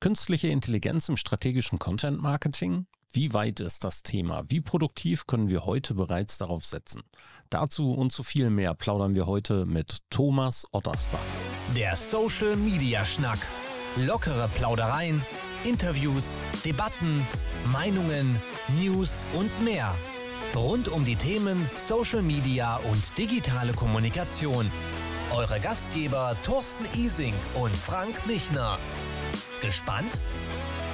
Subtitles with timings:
[0.00, 2.86] Künstliche Intelligenz im strategischen Content Marketing?
[3.12, 4.44] Wie weit ist das Thema?
[4.48, 7.02] Wie produktiv können wir heute bereits darauf setzen?
[7.50, 11.20] Dazu und zu viel mehr plaudern wir heute mit Thomas Ottersbach.
[11.76, 13.40] Der Social Media Schnack.
[13.96, 15.20] Lockere Plaudereien,
[15.64, 17.26] Interviews, Debatten,
[17.70, 18.40] Meinungen,
[18.80, 19.94] News und mehr.
[20.54, 24.70] Rund um die Themen Social Media und digitale Kommunikation.
[25.36, 28.78] Eure Gastgeber Thorsten Ising und Frank Michner.
[29.60, 30.18] Gespannt?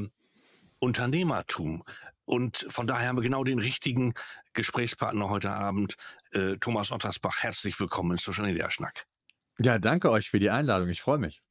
[0.86, 1.84] Unternehmertum.
[2.26, 4.14] Und von daher haben wir genau den richtigen
[4.54, 5.96] Gesprächspartner heute Abend,
[6.32, 7.42] äh, Thomas Ottersbach.
[7.42, 9.08] Herzlich willkommen in Social Media Schnack.
[9.58, 10.90] Ja, danke euch für die Einladung.
[10.90, 11.42] Ich freue mich.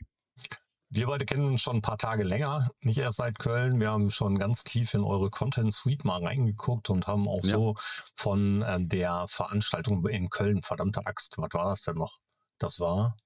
[0.89, 3.81] Wir beide kennen uns schon ein paar Tage länger, nicht erst seit Köln.
[3.81, 7.51] Wir haben schon ganz tief in eure Content Suite mal reingeguckt und haben auch ja.
[7.51, 7.75] so
[8.15, 12.19] von äh, der Veranstaltung in Köln, verdammte Axt, was war das denn noch?
[12.59, 13.17] Das war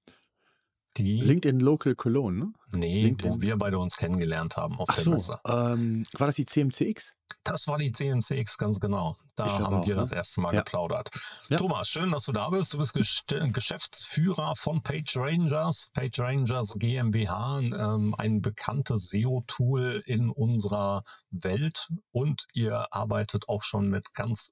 [0.99, 1.21] die.
[1.21, 2.53] LinkedIn Local Cologne, ne?
[2.71, 3.31] Nee, LinkedIn.
[3.31, 5.39] wo wir beide uns kennengelernt haben auf Ach der so, Messe.
[5.47, 7.15] Ähm, war das die CMCX?
[7.43, 9.17] Das war die CMCX, ganz genau.
[9.35, 10.17] Da ich haben wir auch, das ne?
[10.17, 10.61] erste Mal ja.
[10.61, 11.09] geplaudert.
[11.49, 11.57] Ja.
[11.57, 12.73] Thomas, schön, dass du da bist.
[12.73, 12.93] Du bist
[13.27, 15.89] Geschäftsführer von Page Rangers.
[15.93, 21.89] Page Rangers GmbH, ähm, ein bekanntes SEO-Tool in unserer Welt.
[22.11, 24.51] Und ihr arbeitet auch schon mit ganz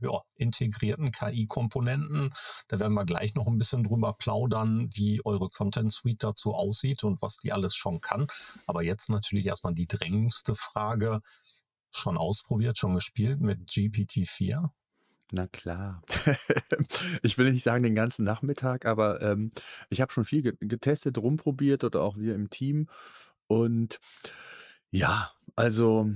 [0.00, 2.32] ja, integrierten KI-Komponenten.
[2.68, 7.04] Da werden wir gleich noch ein bisschen drüber plaudern, wie eure Content Suite dazu aussieht
[7.04, 8.26] und was die alles schon kann.
[8.66, 11.20] Aber jetzt natürlich erstmal die drängendste Frage.
[11.90, 14.70] Schon ausprobiert, schon gespielt mit GPT-4?
[15.30, 16.02] Na klar.
[17.22, 19.52] ich will nicht sagen den ganzen Nachmittag, aber ähm,
[19.90, 22.88] ich habe schon viel getestet, rumprobiert oder auch wir im Team.
[23.46, 24.00] Und
[24.94, 26.08] ja, also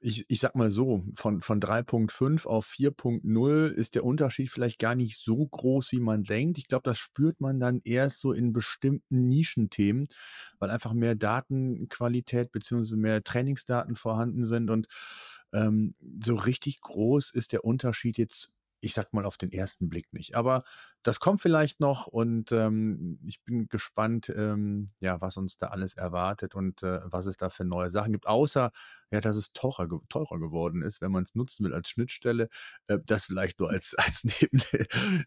[0.00, 4.94] ich, ich sag mal so, von, von 3.5 auf 4.0 ist der Unterschied vielleicht gar
[4.94, 6.58] nicht so groß, wie man denkt.
[6.58, 10.06] Ich glaube, das spürt man dann erst so in bestimmten Nischenthemen,
[10.60, 12.94] weil einfach mehr Datenqualität bzw.
[12.94, 14.86] mehr Trainingsdaten vorhanden sind und
[15.52, 18.50] ähm, so richtig groß ist der Unterschied jetzt
[18.82, 20.34] ich sag mal auf den ersten Blick nicht.
[20.34, 20.64] Aber
[21.02, 25.94] das kommt vielleicht noch und ähm, ich bin gespannt, ähm, ja, was uns da alles
[25.94, 28.26] erwartet und äh, was es da für neue Sachen gibt.
[28.26, 28.72] Außer
[29.12, 32.48] ja, dass es teurer, teurer geworden ist, wenn man es nutzen will als Schnittstelle.
[32.88, 34.48] Äh, das vielleicht nur als, als Neben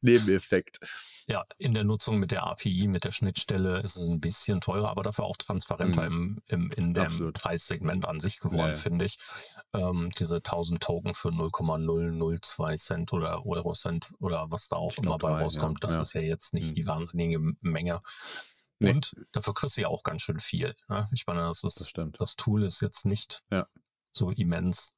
[0.01, 0.79] Nebeneffekt.
[1.28, 4.90] Ja, in der Nutzung mit der API, mit der Schnittstelle ist es ein bisschen teurer,
[4.90, 6.41] aber dafür auch transparenter mhm.
[6.47, 7.34] im, im, in dem Absolut.
[7.35, 8.75] Preissegment an sich geworden, ja.
[8.75, 9.18] finde ich.
[9.73, 14.97] Ähm, diese 1000 Token für 0,002 Cent oder Euro Cent oder was da auch ich
[15.00, 15.88] immer bei rauskommt, ja.
[15.88, 16.02] das ja.
[16.02, 16.73] ist ja jetzt nicht mhm.
[16.73, 18.02] die wahnsinnige Menge.
[18.80, 18.91] Nee.
[18.91, 20.75] Und dafür kriegst du ja auch ganz schön viel.
[20.90, 21.08] Ne?
[21.13, 23.68] Ich meine, das ist, das, das, Tool ist jetzt nicht ja.
[24.12, 24.96] so immens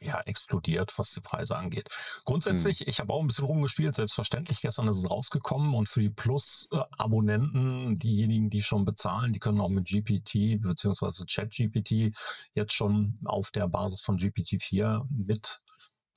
[0.00, 1.88] ja, explodiert, was die Preise angeht.
[2.24, 2.88] Grundsätzlich, hm.
[2.88, 4.60] ich habe auch ein bisschen rumgespielt, selbstverständlich.
[4.60, 9.70] Gestern ist es rausgekommen und für die Plus-Abonnenten, diejenigen, die schon bezahlen, die können auch
[9.70, 11.24] mit GPT bzw.
[11.24, 12.14] ChatGPT
[12.52, 15.62] jetzt schon auf der Basis von GPT-4 mit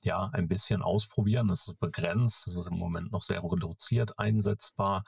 [0.02, 1.50] ja, ein bisschen ausprobieren.
[1.50, 5.04] Es ist begrenzt, es ist im Moment noch sehr reduziert einsetzbar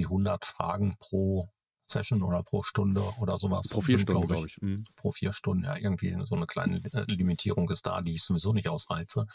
[0.00, 1.50] die 100 Fragen pro
[1.90, 3.68] Session oder pro Stunde oder sowas.
[3.68, 4.56] Pro vier Stunden, glaube ich.
[4.62, 4.84] Mhm.
[4.96, 8.52] Pro vier Stunden, ja, irgendwie so eine kleine äh, Limitierung ist da, die ich sowieso
[8.52, 9.26] nicht ausreize.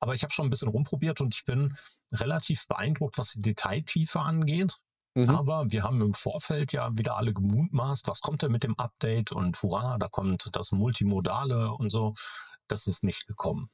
[0.00, 1.76] Aber ich habe schon ein bisschen rumprobiert und ich bin
[2.12, 4.76] relativ beeindruckt, was die Detailtiefe angeht.
[5.14, 5.30] Mhm.
[5.30, 9.32] Aber wir haben im Vorfeld ja wieder alle gemutmaßt, was kommt denn mit dem Update
[9.32, 12.14] und hurra, da kommt das Multimodale und so.
[12.66, 13.70] Das ist nicht gekommen.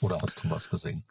[0.00, 1.04] Oder hast du was gesehen?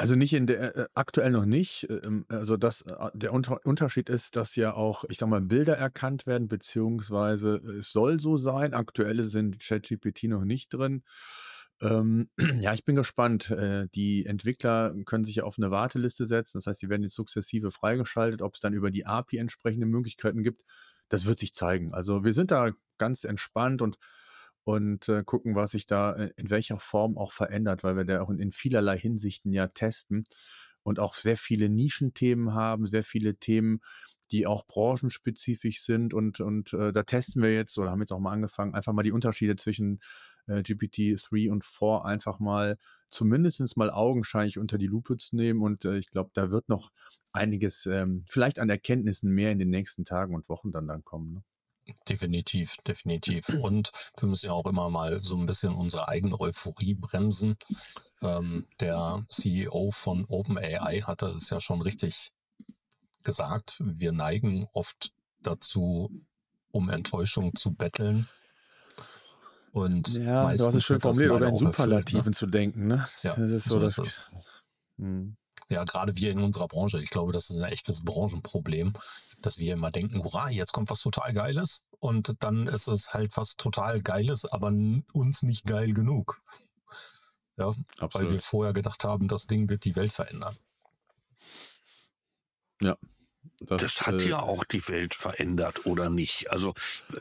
[0.00, 1.88] Also nicht in der äh, aktuell noch nicht.
[1.90, 5.76] Ähm, also das äh, der Unter Unterschied ist, dass ja auch, ich sag mal, Bilder
[5.76, 8.74] erkannt werden, beziehungsweise es soll so sein.
[8.74, 11.02] Aktuelle sind ChatGPT noch nicht drin.
[11.80, 12.30] Ähm,
[12.60, 13.50] ja, ich bin gespannt.
[13.50, 16.58] Äh, die Entwickler können sich ja auf eine Warteliste setzen.
[16.58, 18.40] Das heißt, sie werden jetzt sukzessive freigeschaltet.
[18.40, 20.62] Ob es dann über die API entsprechende Möglichkeiten gibt,
[21.08, 21.92] das wird sich zeigen.
[21.92, 23.98] Also wir sind da ganz entspannt und
[24.68, 28.20] und äh, gucken, was sich da äh, in welcher Form auch verändert, weil wir da
[28.20, 30.24] auch in, in vielerlei Hinsichten ja testen
[30.82, 33.80] und auch sehr viele Nischenthemen haben, sehr viele Themen,
[34.30, 38.20] die auch branchenspezifisch sind und, und äh, da testen wir jetzt oder haben jetzt auch
[38.20, 40.00] mal angefangen, einfach mal die Unterschiede zwischen
[40.48, 42.76] äh, GPT-3 und 4 einfach mal
[43.08, 46.90] zumindest mal augenscheinlich unter die Lupe zu nehmen und äh, ich glaube, da wird noch
[47.32, 51.32] einiges ähm, vielleicht an Erkenntnissen mehr in den nächsten Tagen und Wochen dann dann kommen.
[51.32, 51.42] Ne?
[52.08, 53.48] Definitiv, definitiv.
[53.62, 57.56] Und wir müssen ja auch immer mal so ein bisschen unsere eigene Euphorie bremsen.
[58.22, 62.32] Ähm, der CEO von OpenAI hatte es ja schon richtig
[63.22, 63.76] gesagt.
[63.80, 65.12] Wir neigen oft
[65.42, 66.10] dazu,
[66.70, 68.28] um Enttäuschung zu betteln.
[69.72, 72.32] Und ja, du hast es schön formuliert, oder in Superlativen erfüllt, ne?
[72.32, 73.08] zu denken, ne?
[73.22, 74.22] Ja, das ist so, so das.
[74.98, 75.36] Hm.
[75.70, 77.02] Ja, gerade wir in unserer Branche.
[77.02, 78.94] Ich glaube, das ist ein echtes Branchenproblem,
[79.40, 83.36] dass wir immer denken, hurra, jetzt kommt was total Geiles und dann ist es halt
[83.36, 84.72] was total Geiles, aber
[85.12, 86.40] uns nicht geil genug.
[87.56, 88.14] Ja, Absolut.
[88.14, 90.56] weil wir vorher gedacht haben, das Ding wird die Welt verändern.
[92.80, 92.96] Ja,
[93.60, 96.50] das, das, hat äh, ja auch die Welt verändert, oder nicht?
[96.50, 96.74] Also,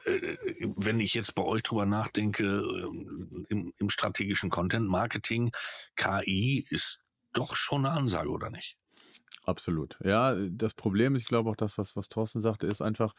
[0.05, 0.37] äh,
[0.75, 5.51] wenn ich jetzt bei euch drüber nachdenke, äh, im, im, strategischen Content Marketing,
[5.95, 7.03] KI ist
[7.33, 8.77] doch schon eine Ansage, oder nicht?
[9.43, 9.97] Absolut.
[10.03, 13.13] Ja, das Problem ist, ich glaube auch das, was, was Thorsten sagte, ist einfach,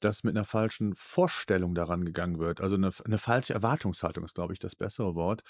[0.00, 2.60] dass mit einer falschen Vorstellung daran gegangen wird.
[2.60, 5.42] Also eine, eine falsche Erwartungshaltung ist, glaube ich, das bessere Wort,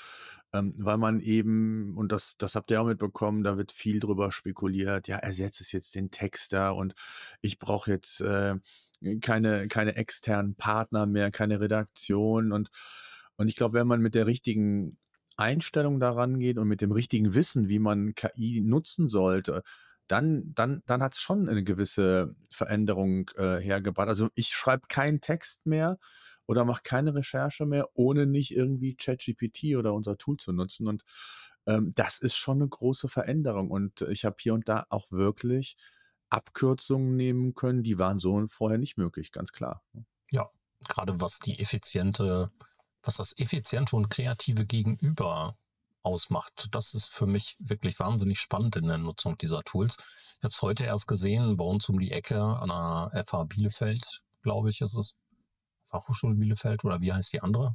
[0.53, 4.33] ähm, weil man eben, und das, das habt ihr auch mitbekommen, da wird viel drüber
[4.33, 6.95] spekuliert, ja, ersetzt es jetzt den Texter und
[7.41, 8.55] ich brauche jetzt äh,
[9.21, 12.71] keine, keine externen Partner mehr, keine Redaktion und,
[13.37, 14.99] und ich glaube, wenn man mit der richtigen
[15.39, 19.63] Einstellung daran geht und mit dem richtigen Wissen, wie man KI nutzen sollte,
[20.09, 24.09] dann, dann, dann hat es schon eine gewisse Veränderung äh, hergebracht.
[24.09, 25.99] Also ich schreibe keinen Text mehr
[26.47, 30.89] oder mache keine Recherche mehr, ohne nicht irgendwie ChatGPT oder unser Tool zu nutzen.
[30.89, 31.05] Und
[31.67, 33.71] ähm, das ist schon eine große Veränderung.
[33.71, 35.77] Und ich habe hier und da auch wirklich
[36.31, 39.83] Abkürzungen nehmen können, die waren so vorher nicht möglich, ganz klar.
[40.31, 40.51] Ja,
[40.89, 42.51] gerade was die effiziente,
[43.09, 45.57] was das effiziente und kreative Gegenüber
[46.03, 46.69] ausmacht.
[46.73, 49.97] Das ist für mich wirklich wahnsinnig spannend in der Nutzung dieser Tools.
[50.37, 54.23] Ich habe es heute erst gesehen, bei uns um die Ecke an der FH Bielefeld,
[54.43, 55.17] glaube ich, ist es.
[55.91, 57.75] Fachhochschule Bielefeld oder wie heißt die andere?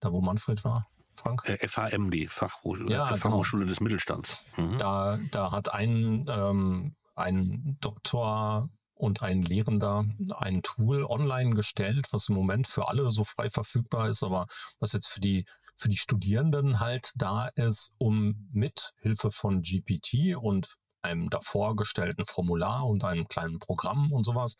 [0.00, 0.88] Da, wo Manfred war.
[1.14, 1.42] Frank?
[1.44, 3.70] Äh, FHMD, Fachhochschule, ja, Fachhochschule genau.
[3.70, 4.36] des Mittelstands.
[4.56, 4.76] Mhm.
[4.78, 10.04] Da, da hat ein, ähm, ein Doktor und ein Lehrender
[10.36, 14.46] ein Tool online gestellt, was im Moment für alle so frei verfügbar ist, aber
[14.80, 15.44] was jetzt für die
[15.76, 22.24] für die Studierenden halt da ist, um mit Hilfe von GPT und einem davor gestellten
[22.24, 24.56] Formular und einem kleinen Programm und sowas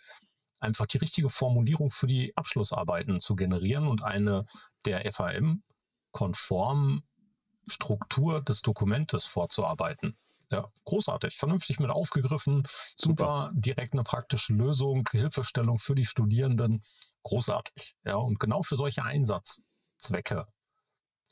[0.60, 4.44] einfach die richtige Formulierung für die Abschlussarbeiten zu generieren und eine
[4.84, 7.02] der FAM-konform
[7.66, 10.16] Struktur des Dokumentes vorzuarbeiten.
[10.50, 12.62] Ja, großartig, vernünftig mit aufgegriffen,
[12.96, 16.82] super, super, direkt eine praktische Lösung, Hilfestellung für die Studierenden,
[17.24, 17.96] großartig.
[18.04, 20.46] Ja, und genau für solche Einsatzzwecke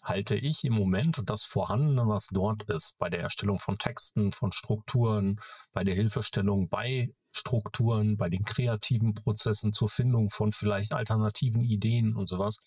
[0.04, 4.52] halte ich im Moment das Vorhandene, was dort ist, bei der Erstellung von Texten, von
[4.52, 5.40] Strukturen,
[5.72, 12.14] bei der Hilfestellung bei Strukturen, bei den kreativen Prozessen zur Findung von vielleicht alternativen Ideen
[12.14, 12.58] und sowas,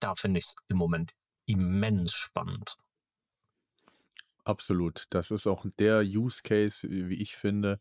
[0.00, 1.12] da finde ich es im Moment
[1.46, 2.76] immens spannend.
[4.44, 5.06] Absolut.
[5.10, 7.80] Das ist auch der Use Case, wie ich finde,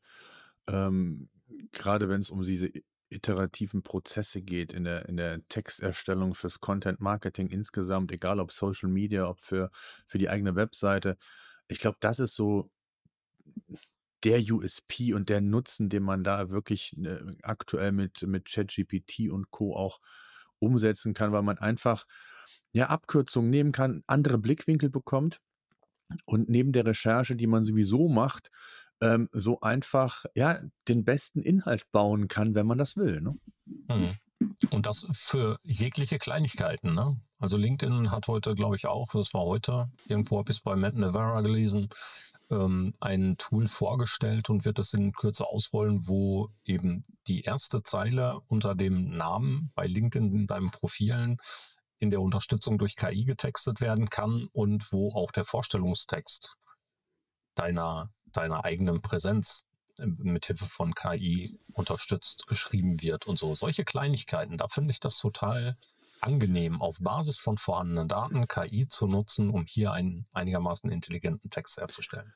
[0.68, 1.30] ähm,
[1.72, 2.70] gerade wenn es um diese
[3.10, 8.90] iterativen Prozesse geht in der, in der Texterstellung fürs Content Marketing insgesamt, egal ob Social
[8.90, 9.70] Media, ob für,
[10.08, 11.18] für die eigene Webseite.
[11.68, 12.72] Ich glaube, das ist so
[14.24, 19.52] der USP und der Nutzen, den man da wirklich äh, aktuell mit, mit ChatGPT und
[19.52, 19.76] Co.
[19.76, 20.00] auch
[20.60, 22.06] umsetzen kann, weil man einfach
[22.72, 25.42] ja, Abkürzungen nehmen kann, andere Blickwinkel bekommt
[26.26, 28.50] und neben der Recherche, die man sowieso macht,
[29.02, 33.22] ähm, so einfach ja den besten Inhalt bauen kann, wenn man das will.
[33.22, 33.38] Ne?
[33.90, 34.10] Mhm.
[34.72, 36.94] Und das für jegliche Kleinigkeiten.
[36.94, 37.20] Ne?
[37.40, 40.76] Also LinkedIn hat heute, glaube ich, auch, das war heute, irgendwo habe ich es bei
[40.76, 41.90] Matt Navarra gelesen,
[42.50, 48.40] ähm, ein Tool vorgestellt und wird es in Kürze ausrollen, wo eben die erste Zeile
[48.48, 51.38] unter dem Namen bei LinkedIn in deinen Profilen
[52.04, 56.58] in der Unterstützung durch KI getextet werden kann und wo auch der Vorstellungstext
[57.56, 59.64] deiner deiner eigenen Präsenz
[59.98, 63.56] äh, mit Hilfe von KI unterstützt geschrieben wird und so.
[63.56, 65.78] Solche Kleinigkeiten, da finde ich das total
[66.20, 71.78] angenehm, auf Basis von vorhandenen Daten KI zu nutzen, um hier einen einigermaßen intelligenten Text
[71.78, 72.34] herzustellen.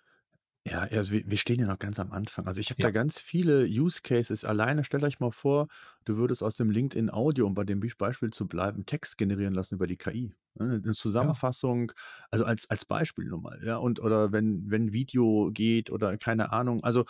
[0.69, 2.45] Ja, also wir, wir stehen ja noch ganz am Anfang.
[2.47, 4.43] Also ich habe da Ja, ganz viele Use Cases.
[4.43, 5.67] Alleine stellt euch mal vor,
[6.03, 9.75] du würdest aus dem LinkedIn Audio, um bei dem Beispiel zu bleiben, Text generieren lassen
[9.75, 10.33] über die KI.
[10.55, 11.93] Ne, Eine ja, Zusammenfassung,
[12.31, 16.51] also als, als Beispiel nur mal, ja, und oder wenn, wenn Video geht oder keine
[16.51, 17.05] Ahnung, also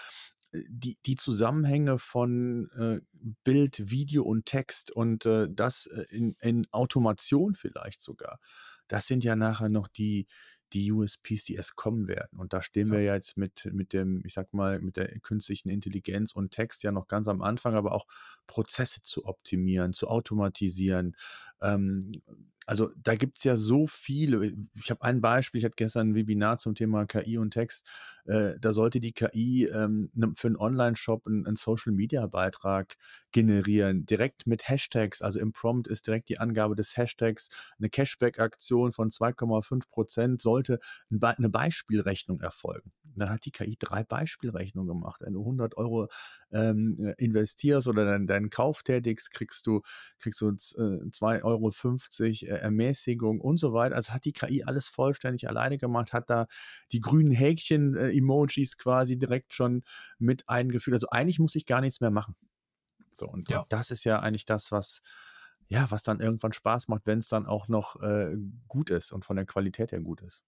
[0.51, 3.01] äh, die, die Zusammenhänge von äh,
[3.43, 8.39] Bild, Video und Text und äh, das äh, in, in Automation vielleicht sogar,
[8.87, 10.27] das sind ja nachher noch die,
[10.73, 12.39] die USPs, die erst kommen werden.
[12.39, 13.07] Und da stehen wir ja.
[13.07, 16.91] ja jetzt mit, mit dem, ich sag mal, mit der künstlichen Intelligenz und Text ja
[16.91, 18.05] noch ganz am Anfang, aber auch
[18.47, 21.15] Prozesse zu optimieren, zu automatisieren.
[21.61, 22.11] Ähm,
[22.67, 24.51] also da gibt es ja so viele.
[24.75, 27.87] Ich habe ein Beispiel, ich hatte gestern ein Webinar zum Thema KI und Text.
[28.27, 32.95] Äh, da sollte die KI ähm, ne- für einen Online-Shop einen, einen Social-Media-Beitrag
[33.31, 35.21] generieren, direkt mit Hashtags.
[35.21, 37.49] Also im Prompt ist direkt die Angabe des Hashtags.
[37.79, 40.79] Eine Cashback-Aktion von 2,5 Prozent sollte
[41.09, 42.91] eine Beispielrechnung erfolgen.
[43.15, 45.21] Dann hat die KI drei Beispielrechnungen gemacht.
[45.21, 46.07] Wenn du 100 Euro
[46.51, 49.81] ähm, äh, investierst oder deinen, deinen Kauf tätigst, kriegst du,
[50.19, 51.43] kriegst du z- äh, 2,50
[52.49, 53.95] Euro äh, Ermäßigung und so weiter.
[53.95, 56.47] Also hat die KI alles vollständig alleine gemacht, hat da
[56.91, 57.31] die grünen
[58.21, 59.83] Häkchen-Emojis quasi direkt schon
[60.19, 60.95] mit eingefügt.
[60.95, 62.35] Also eigentlich muss ich gar nichts mehr machen.
[63.19, 63.65] So, und, und Ja.
[63.69, 65.01] das ist ja eigentlich das, was,
[65.67, 68.35] ja, was dann irgendwann Spaß macht, wenn es dann auch noch äh,
[68.67, 70.43] gut ist und von der Qualität her gut ist.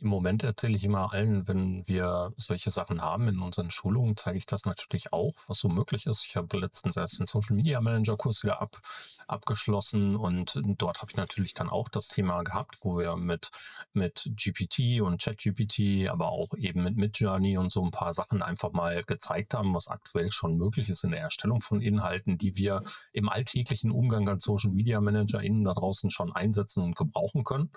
[0.00, 4.38] Im Moment erzähle ich immer allen, wenn wir solche Sachen haben in unseren Schulungen, zeige
[4.38, 6.24] ich das natürlich auch, was so möglich ist.
[6.24, 8.80] Ich habe letztens erst den Social Media Manager Kurs wieder ab,
[9.26, 13.50] abgeschlossen und dort habe ich natürlich dann auch das Thema gehabt, wo wir mit,
[13.92, 18.70] mit GPT und ChatGPT, aber auch eben mit Midjourney und so ein paar Sachen einfach
[18.70, 22.84] mal gezeigt haben, was aktuell schon möglich ist in der Erstellung von Inhalten, die wir
[23.12, 27.72] im alltäglichen Umgang als Social Media Manager innen da draußen schon einsetzen und gebrauchen können.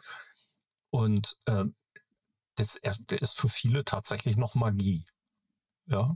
[0.91, 1.63] Und äh,
[2.61, 5.05] das ist für viele tatsächlich noch Magie.
[5.87, 6.15] Ja,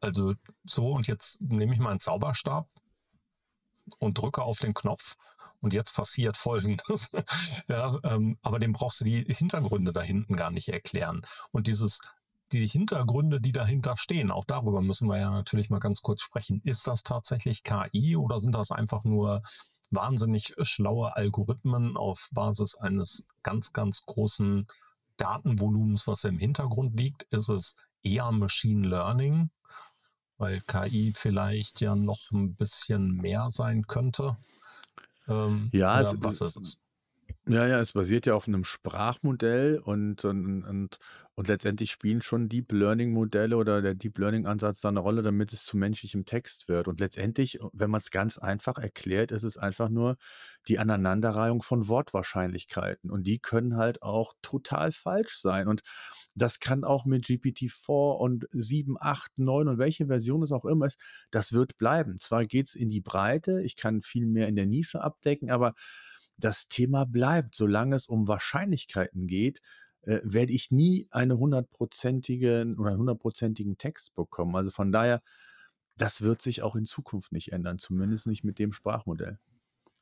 [0.00, 2.68] also so und jetzt nehme ich meinen Zauberstab
[3.98, 5.16] und drücke auf den Knopf
[5.60, 7.10] und jetzt passiert Folgendes.
[7.68, 11.26] ja, ähm, aber dem brauchst du die Hintergründe da hinten gar nicht erklären.
[11.52, 12.00] Und dieses
[12.52, 16.60] die Hintergründe, die dahinter stehen, auch darüber müssen wir ja natürlich mal ganz kurz sprechen.
[16.64, 19.42] Ist das tatsächlich KI oder sind das einfach nur
[19.90, 24.66] wahnsinnig schlaue Algorithmen auf Basis eines ganz, ganz großen
[25.16, 27.22] Datenvolumens, was im Hintergrund liegt?
[27.24, 29.50] Ist es eher Machine Learning,
[30.38, 34.36] weil KI vielleicht ja noch ein bisschen mehr sein könnte?
[35.26, 36.80] Ähm, ja, es, was ist es?
[37.46, 40.98] Ja, ja, es basiert ja auf einem Sprachmodell und, und, und,
[41.34, 45.66] und letztendlich spielen schon Deep Learning-Modelle oder der Deep Learning-Ansatz da eine Rolle, damit es
[45.66, 46.88] zu menschlichem Text wird.
[46.88, 50.16] Und letztendlich, wenn man es ganz einfach erklärt, ist es einfach nur
[50.68, 53.10] die Aneinanderreihung von Wortwahrscheinlichkeiten.
[53.10, 55.68] Und die können halt auch total falsch sein.
[55.68, 55.82] Und
[56.34, 60.86] das kann auch mit GPT-4 und 7, 8, 9 und welche Version es auch immer
[60.86, 60.98] ist,
[61.30, 62.18] das wird bleiben.
[62.18, 65.74] Zwar geht es in die Breite, ich kann viel mehr in der Nische abdecken, aber
[66.36, 67.54] das Thema bleibt.
[67.54, 69.60] Solange es um Wahrscheinlichkeiten geht,
[70.02, 74.56] äh, werde ich nie einen hundertprozentigen oder hundertprozentigen Text bekommen.
[74.56, 75.22] Also von daher,
[75.96, 79.38] das wird sich auch in Zukunft nicht ändern, zumindest nicht mit dem Sprachmodell.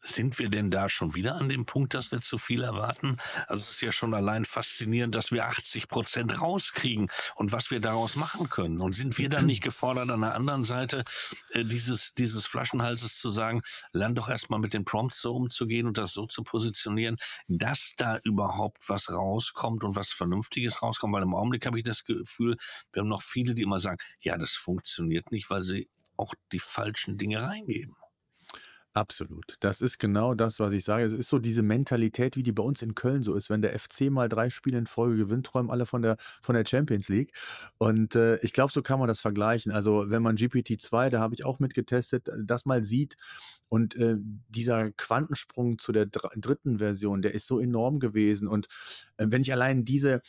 [0.05, 3.19] Sind wir denn da schon wieder an dem Punkt, dass wir zu viel erwarten?
[3.47, 7.79] Also es ist ja schon allein faszinierend, dass wir 80 Prozent rauskriegen und was wir
[7.79, 8.81] daraus machen können.
[8.81, 11.05] Und sind wir dann nicht gefordert, an der anderen Seite
[11.51, 15.99] äh, dieses, dieses Flaschenhalses zu sagen, lern doch erstmal mit den Prompts so umzugehen und
[15.99, 17.17] das so zu positionieren,
[17.47, 21.15] dass da überhaupt was rauskommt und was Vernünftiges rauskommt?
[21.15, 22.57] Weil im Augenblick habe ich das Gefühl,
[22.93, 26.59] wir haben noch viele, die immer sagen, ja, das funktioniert nicht, weil sie auch die
[26.61, 27.95] falschen Dinge reingeben.
[28.95, 29.57] Absolut.
[29.61, 31.05] Das ist genau das, was ich sage.
[31.05, 33.49] Es ist so diese Mentalität, wie die bei uns in Köln so ist.
[33.49, 36.67] Wenn der FC mal drei Spiele in Folge gewinnt, träumen alle von der, von der
[36.67, 37.33] Champions League.
[37.79, 39.73] Und äh, ich glaube, so kann man das vergleichen.
[39.73, 43.17] Also wenn man GPT-2, da habe ich auch mitgetestet, äh, das mal sieht
[43.71, 44.17] und äh,
[44.49, 48.47] dieser Quantensprung zu der dr dritten Version, der ist so enorm gewesen.
[48.47, 48.67] Und
[49.17, 50.21] äh, wenn ich allein diese,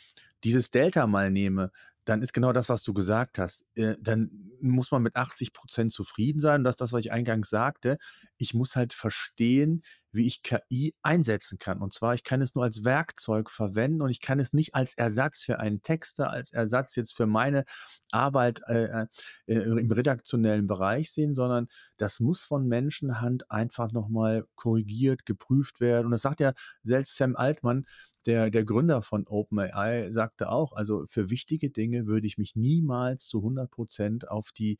[0.42, 1.70] dieses Delta mal nehme,
[2.04, 3.64] dann ist genau das, was du gesagt hast.
[3.74, 4.30] Äh, dann
[4.60, 6.60] muss man mit 80 Prozent zufrieden sein.
[6.60, 7.98] Und das ist das, was ich eingangs sagte.
[8.36, 9.82] Ich muss halt verstehen,
[10.12, 11.80] wie ich KI einsetzen kann.
[11.80, 14.94] Und zwar, ich kann es nur als Werkzeug verwenden und ich kann es nicht als
[14.94, 17.64] Ersatz für einen Texter, als Ersatz jetzt für meine
[18.12, 19.06] Arbeit äh,
[19.46, 26.06] äh, im redaktionellen Bereich sehen, sondern das muss von Menschenhand einfach nochmal korrigiert, geprüft werden.
[26.06, 26.52] Und das sagt ja
[26.84, 27.86] selbst Sam Altmann,
[28.26, 33.26] der, der Gründer von OpenAI sagte auch, also für wichtige Dinge würde ich mich niemals
[33.26, 34.78] zu 100 Prozent auf die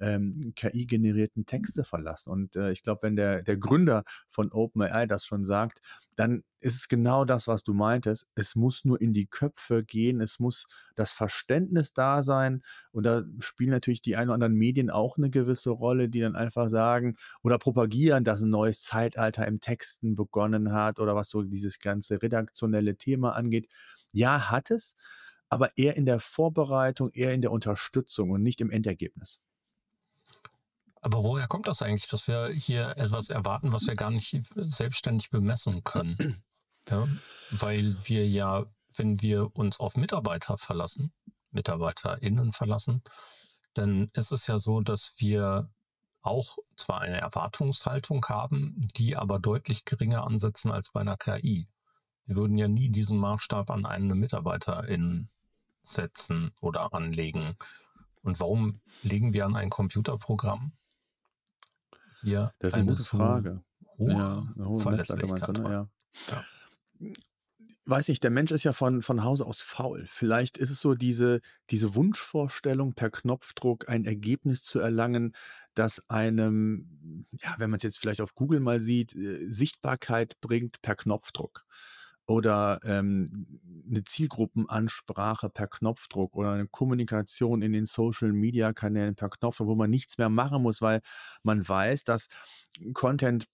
[0.00, 2.30] ähm, KI-generierten Texte verlassen.
[2.30, 5.80] Und äh, ich glaube, wenn der, der Gründer von OpenAI das schon sagt,
[6.16, 8.26] dann ist es genau das, was du meintest.
[8.34, 12.62] Es muss nur in die Köpfe gehen, es muss das Verständnis da sein.
[12.92, 16.36] Und da spielen natürlich die ein oder anderen Medien auch eine gewisse Rolle, die dann
[16.36, 21.42] einfach sagen oder propagieren, dass ein neues Zeitalter im Texten begonnen hat oder was so
[21.42, 23.68] dieses ganze redaktionelle Thema angeht.
[24.12, 24.94] Ja, hat es,
[25.48, 29.40] aber eher in der Vorbereitung, eher in der Unterstützung und nicht im Endergebnis.
[31.04, 35.30] Aber woher kommt das eigentlich, dass wir hier etwas erwarten, was wir gar nicht selbstständig
[35.30, 36.42] bemessen können?
[36.90, 37.08] Ja,
[37.50, 41.14] weil wir ja, wenn wir uns auf Mitarbeiter verlassen,
[41.50, 43.02] MitarbeiterInnen verlassen,
[43.72, 45.70] dann ist es ja so, dass wir
[46.20, 51.68] auch zwar eine Erwartungshaltung haben, die aber deutlich geringer ansetzen als bei einer KI.
[52.26, 55.30] Wir würden ja nie diesen Maßstab an eine Mitarbeiterin
[55.80, 57.56] setzen oder anlegen.
[58.20, 60.74] Und warum legen wir an ein Computerprogramm
[62.24, 63.62] hier das ist eine, gute Frage.
[63.98, 65.62] Hohe ja, eine hohe ne?
[65.62, 65.88] ja.
[66.30, 67.10] ja.
[67.86, 70.06] Weiß nicht, der Mensch ist ja von, von Hause aus faul.
[70.08, 75.34] Vielleicht ist es so diese, diese Wunschvorstellung, per Knopfdruck ein Ergebnis zu erlangen,
[75.74, 80.80] das einem, ja, wenn man es jetzt vielleicht auf Google mal sieht, äh, Sichtbarkeit bringt
[80.80, 81.66] per Knopfdruck
[82.26, 89.74] oder ähm, eine Zielgruppenansprache per Knopfdruck oder eine Kommunikation in den Social-Media-Kanälen per Knopfdruck, wo
[89.74, 91.00] man nichts mehr machen muss, weil
[91.42, 92.28] man weiß, dass
[92.94, 93.46] Content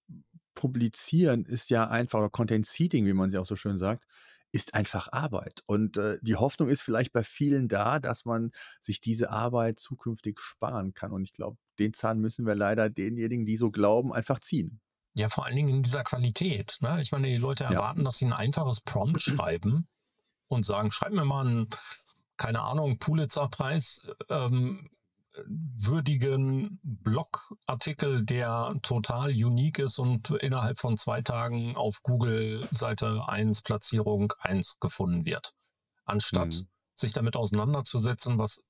[0.55, 4.05] publizieren ist ja einfach, oder Content Seeding, wie man sie auch so schön sagt,
[4.53, 5.63] ist einfach Arbeit.
[5.67, 8.51] Und äh, die Hoffnung ist vielleicht bei vielen da, dass man
[8.83, 11.13] sich diese Arbeit zukünftig sparen kann.
[11.13, 14.81] Und ich glaube, den Zahn müssen wir leider denjenigen, die so glauben, einfach ziehen.
[15.13, 16.77] Ja, vor allen Dingen in dieser Qualität.
[16.81, 17.01] Ne?
[17.03, 18.05] Ich meine, die Leute erwarten, ja.
[18.05, 19.89] dass sie ein einfaches Prompt schreiben
[20.47, 21.69] und sagen, schreib mir mal einen,
[22.37, 24.91] keine Ahnung, Pulitzer-Preis ähm,
[25.47, 33.63] würdigen Blogartikel, der total unique ist und innerhalb von zwei Tagen auf Google Seite 1
[33.63, 35.55] Platzierung 1 gefunden wird.
[36.05, 36.69] Anstatt mhm.
[36.95, 38.63] sich damit auseinanderzusetzen, was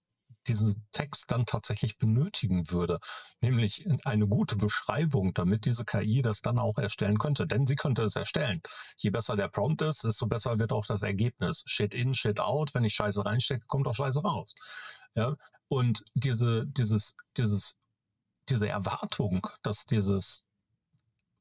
[0.47, 2.99] diesen Text dann tatsächlich benötigen würde,
[3.41, 7.47] nämlich eine gute Beschreibung, damit diese KI das dann auch erstellen könnte.
[7.47, 8.63] Denn sie könnte es erstellen.
[8.97, 11.63] Je besser der Prompt ist, desto besser wird auch das Ergebnis.
[11.67, 12.75] Shit in, shit out.
[12.75, 14.55] Wenn ich Scheiße reinstecke, kommt auch Scheiße raus.
[15.15, 15.37] Ja?
[15.69, 17.77] Und diese, dieses, dieses,
[18.49, 20.45] diese Erwartung, dass dieses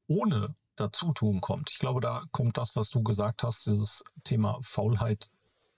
[0.06, 1.70] ohne Dazutun kommt.
[1.70, 5.30] Ich glaube, da kommt das, was du gesagt hast, dieses Thema Faulheit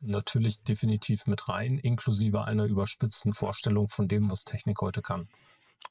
[0.03, 5.29] natürlich definitiv mit rein, inklusive einer überspitzten Vorstellung von dem, was Technik heute kann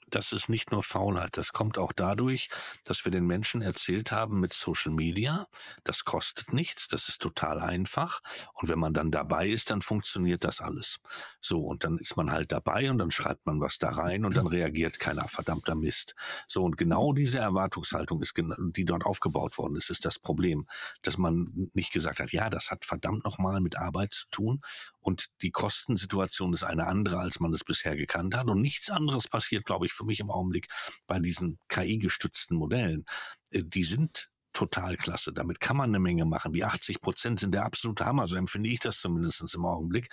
[0.07, 2.49] das ist nicht nur Faulheit, das kommt auch dadurch,
[2.83, 5.47] dass wir den Menschen erzählt haben mit Social Media,
[5.83, 8.21] das kostet nichts, das ist total einfach
[8.53, 10.99] und wenn man dann dabei ist, dann funktioniert das alles.
[11.39, 14.35] So und dann ist man halt dabei und dann schreibt man was da rein und
[14.35, 16.15] dann reagiert keiner, verdammter Mist.
[16.47, 20.67] So und genau diese Erwartungshaltung ist, die dort aufgebaut worden ist, ist das Problem,
[21.01, 24.61] dass man nicht gesagt hat, ja, das hat verdammt nochmal mit Arbeit zu tun
[25.01, 29.27] und die Kostensituation ist eine andere, als man es bisher gekannt hat und nichts anderes
[29.27, 30.67] passiert, glaube ich, für mich im Augenblick
[31.07, 33.05] bei diesen KI-gestützten Modellen.
[33.49, 35.33] Äh, die sind total klasse.
[35.33, 36.53] Damit kann man eine Menge machen.
[36.53, 40.09] Die 80 Prozent sind der absolute Hammer, so empfinde ich das zumindest im Augenblick.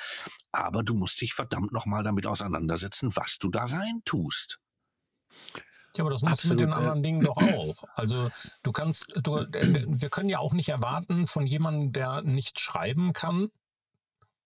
[0.52, 4.60] Aber du musst dich verdammt nochmal damit auseinandersetzen, was du da rein tust.
[5.96, 7.84] Ja, aber das musst Absolut, du mit den anderen Dingen doch auch.
[7.94, 8.30] Also
[8.62, 13.12] du kannst, du, äh, wir können ja auch nicht erwarten von jemandem, der nicht schreiben
[13.12, 13.50] kann,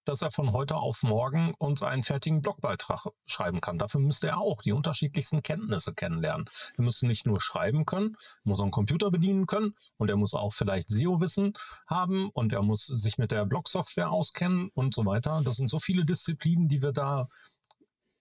[0.05, 3.79] dass er von heute auf morgen uns einen fertigen Blogbeitrag schreiben kann.
[3.79, 6.49] Dafür müsste er auch die unterschiedlichsten Kenntnisse kennenlernen.
[6.77, 10.53] Er müsste nicht nur schreiben können, muss einen Computer bedienen können und er muss auch
[10.53, 11.53] vielleicht SEO-Wissen
[11.87, 15.43] haben und er muss sich mit der Blogsoftware auskennen und so weiter.
[15.45, 17.29] Das sind so viele Disziplinen, die wir da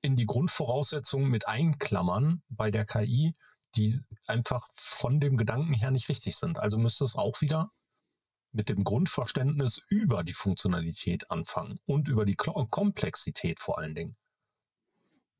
[0.01, 3.35] in die Grundvoraussetzungen mit einklammern bei der KI,
[3.75, 6.59] die einfach von dem Gedanken her nicht richtig sind.
[6.59, 7.71] Also müsste es auch wieder
[8.51, 14.15] mit dem Grundverständnis über die Funktionalität anfangen und über die Komplexität vor allen Dingen.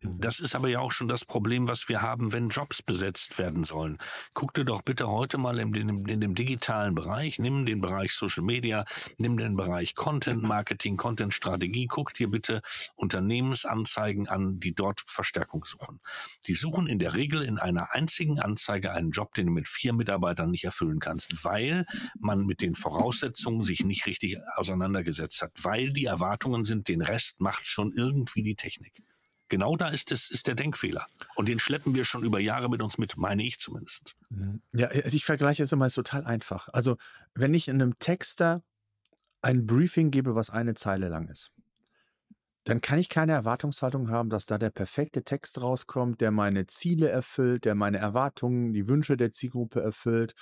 [0.04, 3.64] Das ist aber ja auch schon das Problem, was wir haben, wenn Jobs besetzt werden
[3.64, 4.00] sollen.
[4.34, 8.14] Guck dir doch bitte heute mal in, in, in, dem digitalen Bereich, nimm den Bereich
[8.14, 8.84] Social Media,
[9.20, 12.64] nimm den Bereich Content Marketing, Content Strategie, guck dir bitte
[12.96, 16.00] Unternehmensanzeigen an, die dort Verstärkung suchen.
[16.48, 19.94] Die suchen in der Regel in einer einzigen Anzeige einen Job, den du mit vier
[19.94, 21.86] Mitarbeitern nicht erfüllen kannst, weil
[22.20, 27.40] man mit den Voraussetzungen sich nicht richtig auseinandergesetzt hat, weil die Erwartungen sind, den Rest
[27.40, 29.04] macht schon irgendwie die Technik.
[29.52, 31.06] Genau da ist, es, ist der Denkfehler.
[31.36, 34.16] Und den schleppen wir schon über Jahre mit uns mit, meine ich zumindest.
[34.30, 34.62] Mhm.
[34.72, 36.70] Ja, also ich vergleiche es immer ist total einfach.
[36.72, 36.96] Also,
[37.36, 38.64] wenn ich in einem Texter
[39.42, 41.52] ein Briefing gebe, was eine Zeile lang ist,
[42.64, 47.10] dann kann ich keine Erwartungshaltung haben, dass da der perfekte Text rauskommt, der meine Ziele
[47.10, 50.34] erfüllt, der meine Erwartungen, die Wünsche der Zielgruppe erfüllt,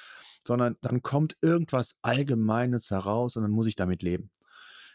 [0.45, 4.30] sondern dann kommt irgendwas Allgemeines heraus und dann muss ich damit leben.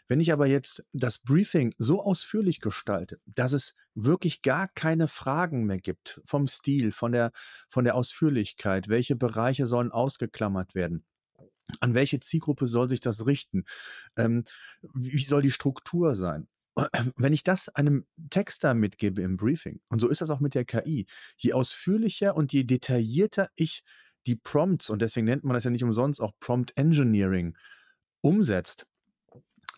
[0.07, 5.65] Wenn ich aber jetzt das Briefing so ausführlich gestalte, dass es wirklich gar keine Fragen
[5.65, 7.31] mehr gibt vom Stil, von der,
[7.69, 11.05] von der Ausführlichkeit, welche Bereiche sollen ausgeklammert werden,
[11.79, 13.65] an welche Zielgruppe soll sich das richten?
[14.15, 14.43] Ähm,
[14.93, 16.47] wie soll die Struktur sein?
[17.15, 20.65] wenn ich das einem Texter mitgebe im Briefing, und so ist das auch mit der
[20.65, 21.05] KI,
[21.37, 23.83] je ausführlicher und je detaillierter ich
[24.25, 27.55] die Prompts, und deswegen nennt man das ja nicht umsonst auch Prompt Engineering,
[28.21, 28.85] umsetzt,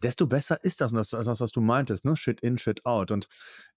[0.04, 0.92] desto besser ist das.
[0.92, 2.16] Und das ist das, was du meintest, ne?
[2.16, 3.12] Shit in, shit out.
[3.12, 3.28] Und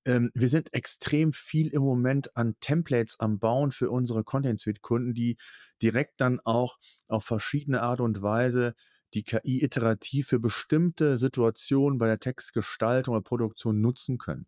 [0.05, 5.15] ähm, wir sind extrem viel im Moment an Templates am Bauen für unsere Content Suite-Kunden,
[5.15, 5.37] die
[5.83, 6.79] direkt dann auch
[7.09, 8.75] auf verschiedene Art und Weise
[9.15, 14.47] die KI iterativ für bestimmte Situationen bei der Textgestaltung oder Produktion nutzen können.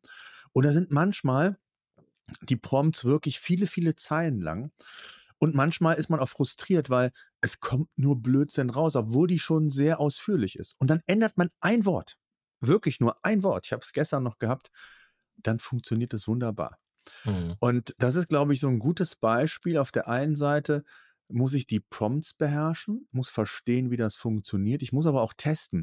[0.52, 1.58] Und da sind manchmal
[2.42, 4.70] die Prompts wirklich viele, viele Zeilen lang.
[5.42, 9.70] Und manchmal ist man auch frustriert, weil es kommt nur Blödsinn raus, obwohl die schon
[9.70, 10.76] sehr ausführlich ist.
[10.78, 12.16] Und dann ändert man ein Wort.
[12.60, 13.66] Wirklich nur ein Wort.
[13.66, 14.68] Ich habe es gestern noch gehabt.
[15.34, 16.78] Dann funktioniert es wunderbar.
[17.24, 17.56] Mhm.
[17.58, 20.84] Und das ist, glaube ich, so ein gutes Beispiel auf der einen Seite,
[21.26, 24.80] muss ich die Prompts beherrschen, muss verstehen, wie das funktioniert.
[24.80, 25.82] Ich muss aber auch testen.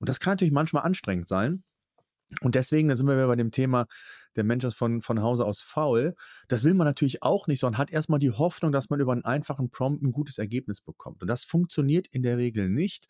[0.00, 1.64] Und das kann natürlich manchmal anstrengend sein.
[2.42, 3.86] Und deswegen, da sind wir bei dem Thema,
[4.36, 6.14] der Mensch ist von, von Hause aus faul.
[6.46, 9.24] Das will man natürlich auch nicht, sondern hat erstmal die Hoffnung, dass man über einen
[9.24, 11.22] einfachen Prompt ein gutes Ergebnis bekommt.
[11.22, 13.08] Und das funktioniert in der Regel nicht.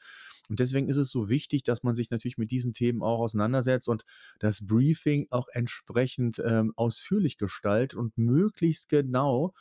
[0.48, 3.88] Und deswegen ist es so wichtig, dass man sich natürlich mit diesen Themen auch auseinandersetzt
[3.88, 4.04] und
[4.38, 9.52] das Briefing auch entsprechend ähm, ausführlich gestaltet und möglichst genau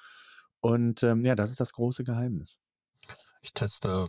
[0.59, 2.57] und ähm, ja, das ist das große Geheimnis.
[3.41, 4.07] Ich teste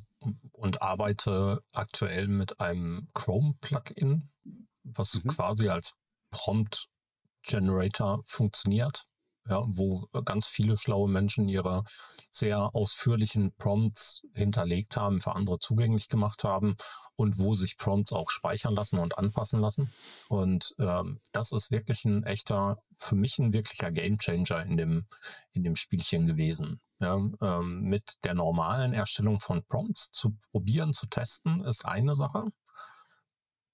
[0.53, 4.31] und arbeite aktuell mit einem Chrome-Plugin,
[4.95, 5.29] was mhm.
[5.29, 5.95] quasi als
[6.31, 6.89] Prompt
[7.43, 9.07] Generator funktioniert
[9.49, 11.85] ja, wo ganz viele schlaue Menschen ihre
[12.31, 16.77] sehr ausführlichen Prompts hinterlegt haben, für andere zugänglich gemacht haben
[17.17, 19.93] und wo sich Prompts auch speichern lassen und anpassen lassen.
[20.29, 25.07] Und ähm, das ist wirklich ein echter, für mich ein wirklicher Gamechanger in dem,
[25.53, 26.81] in dem Spielchen gewesen.
[27.01, 32.47] Ja, ähm, mit der normalen Erstellung von Prompts zu probieren, zu testen, ist eine Sache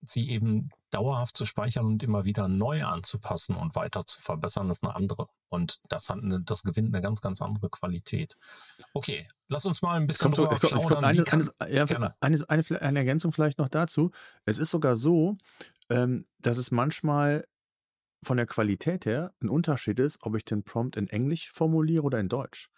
[0.07, 4.85] sie eben dauerhaft zu speichern und immer wieder neu anzupassen und weiter zu verbessern, ist
[4.85, 5.29] eine andere.
[5.49, 8.37] Und das, hat eine, das gewinnt eine ganz, ganz andere Qualität.
[8.93, 11.85] Okay, lass uns mal ein bisschen es kommt, es kommt, es kommt eine, eine, ja,
[12.21, 14.11] eine, eine, eine, Ergänzung vielleicht noch dazu.
[14.45, 15.37] Es ist sogar so,
[15.90, 17.45] ähm, dass es manchmal
[18.23, 22.19] von der Qualität her ein Unterschied ist, ob ich den Prompt in Englisch formuliere oder
[22.19, 22.71] in Deutsch.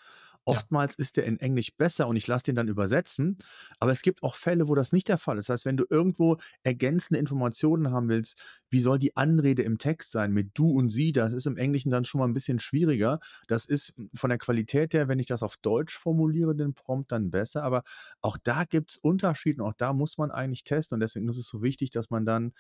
[0.47, 1.03] Oftmals ja.
[1.03, 3.37] ist der in Englisch besser und ich lasse den dann übersetzen.
[3.81, 5.49] Aber es gibt auch Fälle, wo das nicht der Fall ist.
[5.49, 10.13] Das heißt, wenn du irgendwo ergänzende Informationen haben willst, wie soll die Anrede im Text
[10.13, 13.19] sein mit du und sie, das ist im Englischen dann schon mal ein bisschen schwieriger.
[13.49, 17.31] Das ist von der Qualität her, wenn ich das auf Deutsch formuliere, den Prompt dann
[17.31, 17.65] besser.
[17.65, 17.83] Aber
[18.21, 20.95] auch da gibt es Unterschiede und auch da muss man eigentlich testen.
[20.97, 22.53] Und deswegen ist es so wichtig, dass man dann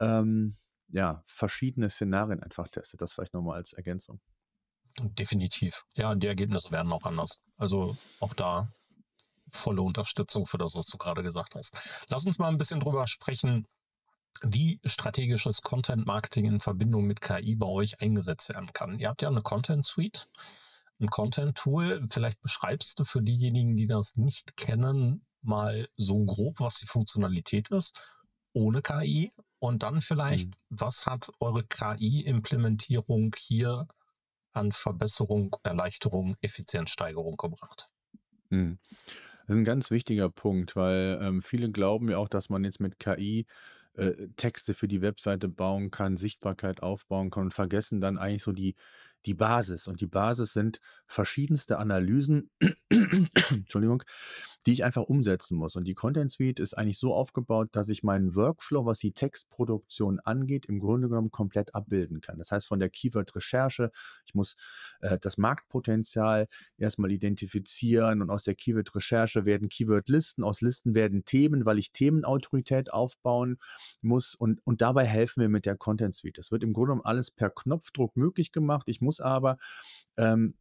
[0.00, 0.56] ähm,
[0.88, 3.02] ja, verschiedene Szenarien einfach testet.
[3.02, 4.20] Das vielleicht nochmal als Ergänzung.
[5.00, 5.84] Definitiv.
[5.94, 7.38] Ja, die Ergebnisse werden auch anders.
[7.56, 8.72] Also auch da
[9.50, 11.74] volle Unterstützung für das, was du gerade gesagt hast.
[12.08, 13.66] Lass uns mal ein bisschen drüber sprechen,
[14.42, 18.98] wie strategisches Content Marketing in Verbindung mit KI bei euch eingesetzt werden kann.
[18.98, 20.28] Ihr habt ja eine Content Suite,
[21.00, 22.06] ein Content Tool.
[22.10, 27.68] Vielleicht beschreibst du für diejenigen, die das nicht kennen, mal so grob, was die Funktionalität
[27.68, 27.98] ist,
[28.52, 29.30] ohne KI.
[29.58, 30.54] Und dann vielleicht, mhm.
[30.68, 33.86] was hat eure KI-Implementierung hier
[34.56, 37.90] an Verbesserung, Erleichterung, Effizienzsteigerung gebracht.
[38.50, 38.78] Hm.
[39.46, 42.80] Das ist ein ganz wichtiger Punkt, weil ähm, viele glauben ja auch, dass man jetzt
[42.80, 43.46] mit KI
[43.94, 48.52] äh, Texte für die Webseite bauen kann, Sichtbarkeit aufbauen kann und vergessen dann eigentlich so
[48.52, 48.74] die,
[49.26, 49.88] die Basis.
[49.88, 52.50] Und die Basis sind verschiedenste Analysen,
[53.50, 54.02] Entschuldigung,
[54.66, 55.76] die ich einfach umsetzen muss.
[55.76, 60.18] Und die Content Suite ist eigentlich so aufgebaut, dass ich meinen Workflow, was die Textproduktion
[60.20, 62.38] angeht, im Grunde genommen komplett abbilden kann.
[62.38, 63.92] Das heißt, von der Keyword-Recherche,
[64.24, 64.56] ich muss
[65.00, 71.64] äh, das Marktpotenzial erstmal identifizieren und aus der Keyword-Recherche werden Keyword-Listen, aus Listen werden Themen,
[71.64, 73.58] weil ich Themenautorität aufbauen
[74.00, 74.34] muss.
[74.34, 76.38] Und, und dabei helfen wir mit der Content Suite.
[76.38, 78.88] Das wird im Grunde genommen alles per Knopfdruck möglich gemacht.
[78.88, 79.58] Ich muss aber
[80.16, 80.54] ähm,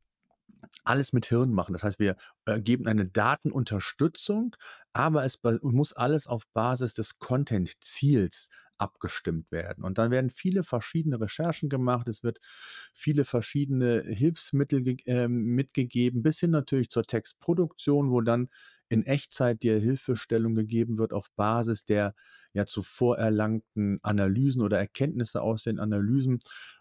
[0.84, 1.74] alles mit Hirn machen.
[1.74, 2.16] Das heißt, wir
[2.46, 4.56] äh, geben eine Datenunterstützung,
[4.94, 9.84] aber es muss alles auf Basis des Content-Ziels abgestimmt werden.
[9.84, 12.40] Und dann werden viele verschiedene Recherchen gemacht, es wird
[12.94, 18.50] viele verschiedene Hilfsmittel äh, mitgegeben, bis hin natürlich zur Textproduktion, wo dann
[18.90, 22.14] in Echtzeit dir Hilfestellung gegeben wird auf Basis der
[22.54, 26.40] ja zu vorerlangten Analysen oder Erkenntnisse aus den Analysen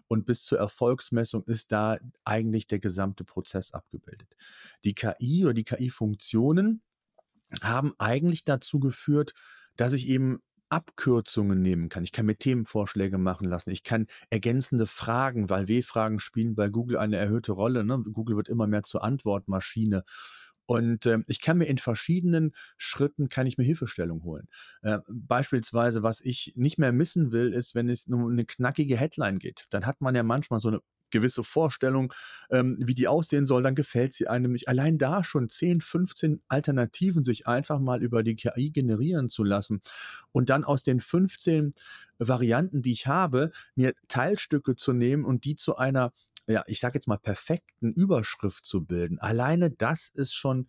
[0.08, 4.36] und bis zur Erfolgsmessung ist da eigentlich der gesamte Prozess abgebildet.
[4.84, 6.82] Die KI oder die KI-Funktionen
[7.62, 9.32] haben eigentlich dazu geführt,
[9.76, 12.04] dass ich eben Abkürzungen nehmen kann.
[12.04, 13.70] Ich kann mir Themenvorschläge machen lassen.
[13.70, 17.84] Ich kann ergänzende Fragen, weil W-Fragen spielen bei Google eine erhöhte Rolle.
[17.84, 18.02] Ne?
[18.12, 20.04] Google wird immer mehr zur Antwortmaschine.
[20.66, 24.48] Und äh, ich kann mir in verschiedenen Schritten kann ich mir Hilfestellung holen.
[24.82, 29.38] Äh, beispielsweise, was ich nicht mehr missen will, ist, wenn es um eine knackige Headline
[29.38, 29.66] geht.
[29.70, 30.80] Dann hat man ja manchmal so eine
[31.14, 32.12] gewisse Vorstellung,
[32.50, 34.68] ähm, wie die aussehen soll, dann gefällt sie einem nicht.
[34.68, 39.80] Allein da schon 10, 15 Alternativen sich einfach mal über die KI generieren zu lassen
[40.32, 41.74] und dann aus den 15
[42.18, 46.12] Varianten, die ich habe, mir Teilstücke zu nehmen und die zu einer,
[46.46, 49.18] ja, ich sage jetzt mal, perfekten Überschrift zu bilden.
[49.18, 50.68] Alleine das ist schon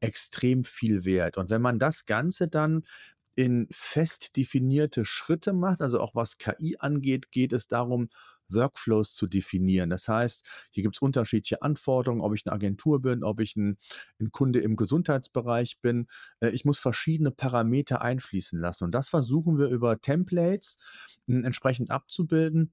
[0.00, 1.36] extrem viel wert.
[1.38, 2.84] Und wenn man das Ganze dann
[3.34, 8.08] in fest definierte Schritte macht, also auch was KI angeht, geht es darum,
[8.48, 9.90] Workflows zu definieren.
[9.90, 13.76] Das heißt, hier gibt es unterschiedliche Anforderungen, ob ich eine Agentur bin, ob ich ein,
[14.20, 16.06] ein Kunde im Gesundheitsbereich bin.
[16.40, 18.84] Äh, ich muss verschiedene Parameter einfließen lassen.
[18.84, 20.78] Und das versuchen wir über Templates
[21.26, 22.72] hm, entsprechend abzubilden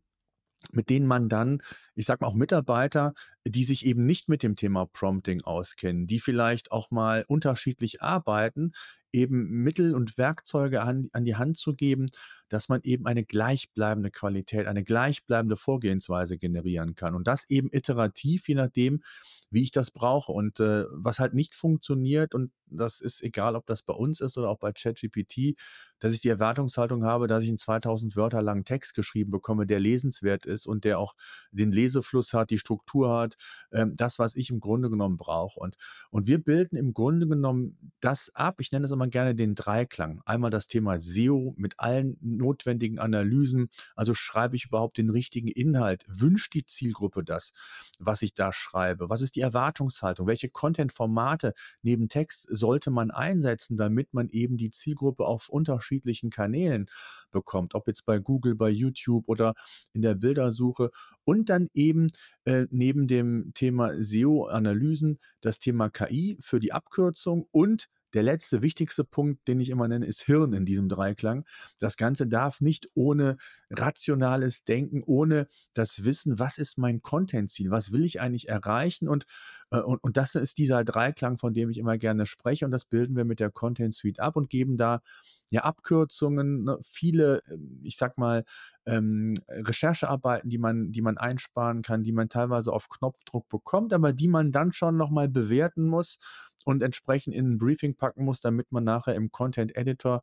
[0.71, 1.61] mit denen man dann,
[1.95, 3.13] ich sag mal auch Mitarbeiter,
[3.45, 8.71] die sich eben nicht mit dem Thema Prompting auskennen, die vielleicht auch mal unterschiedlich arbeiten,
[9.13, 12.07] eben Mittel und Werkzeuge an, an die Hand zu geben,
[12.49, 17.15] dass man eben eine gleichbleibende Qualität, eine gleichbleibende Vorgehensweise generieren kann.
[17.15, 19.03] Und das eben iterativ, je nachdem,
[19.49, 20.31] wie ich das brauche.
[20.31, 24.37] Und äh, was halt nicht funktioniert, und das ist egal, ob das bei uns ist
[24.37, 25.55] oder auch bei ChatGPT,
[25.99, 29.79] dass ich die Erwartungshaltung habe, dass ich einen 2000 Wörter langen Text geschrieben bekomme, der
[29.79, 31.13] lesenswert ist und der auch
[31.51, 33.32] den Lesefluss hat, die Struktur hat,
[33.71, 35.59] äh, das, was ich im Grunde genommen brauche.
[35.59, 35.77] Und,
[36.09, 38.55] und wir bilden im Grunde genommen das ab.
[38.59, 40.21] Ich nenne es immer gerne den Dreiklang.
[40.25, 43.69] Einmal das Thema SEO mit allen notwendigen Analysen.
[43.95, 46.03] Also schreibe ich überhaupt den richtigen Inhalt?
[46.07, 47.51] Wünscht die Zielgruppe das,
[47.99, 49.09] was ich da schreibe?
[49.09, 50.27] Was ist die Erwartungshaltung?
[50.27, 56.87] Welche Content-Formate neben Text sollte man einsetzen, damit man eben die Zielgruppe auf unterschiedlichen Kanälen
[57.31, 57.75] bekommt?
[57.75, 59.53] Ob jetzt bei Google, bei YouTube oder
[59.93, 60.91] in der Bildersuche.
[61.25, 62.11] Und dann eben
[62.45, 69.03] äh, neben dem Thema SEO-Analysen das Thema KI für die Abkürzung und der letzte wichtigste
[69.03, 71.45] Punkt, den ich immer nenne, ist Hirn in diesem Dreiklang.
[71.79, 73.37] Das Ganze darf nicht ohne
[73.69, 79.07] rationales Denken, ohne das Wissen, was ist mein Content-Ziel, was will ich eigentlich erreichen?
[79.07, 79.25] Und,
[79.71, 82.65] äh, und, und das ist dieser Dreiklang, von dem ich immer gerne spreche.
[82.65, 85.01] Und das bilden wir mit der Content Suite ab und geben da
[85.49, 88.43] ja Abkürzungen, ne, viele, ähm, ich sag mal,
[88.85, 94.13] ähm, Recherchearbeiten, die man, die man einsparen kann, die man teilweise auf Knopfdruck bekommt, aber
[94.13, 96.17] die man dann schon nochmal bewerten muss
[96.65, 100.21] und entsprechend in ein Briefing packen muss, damit man nachher im Content Editor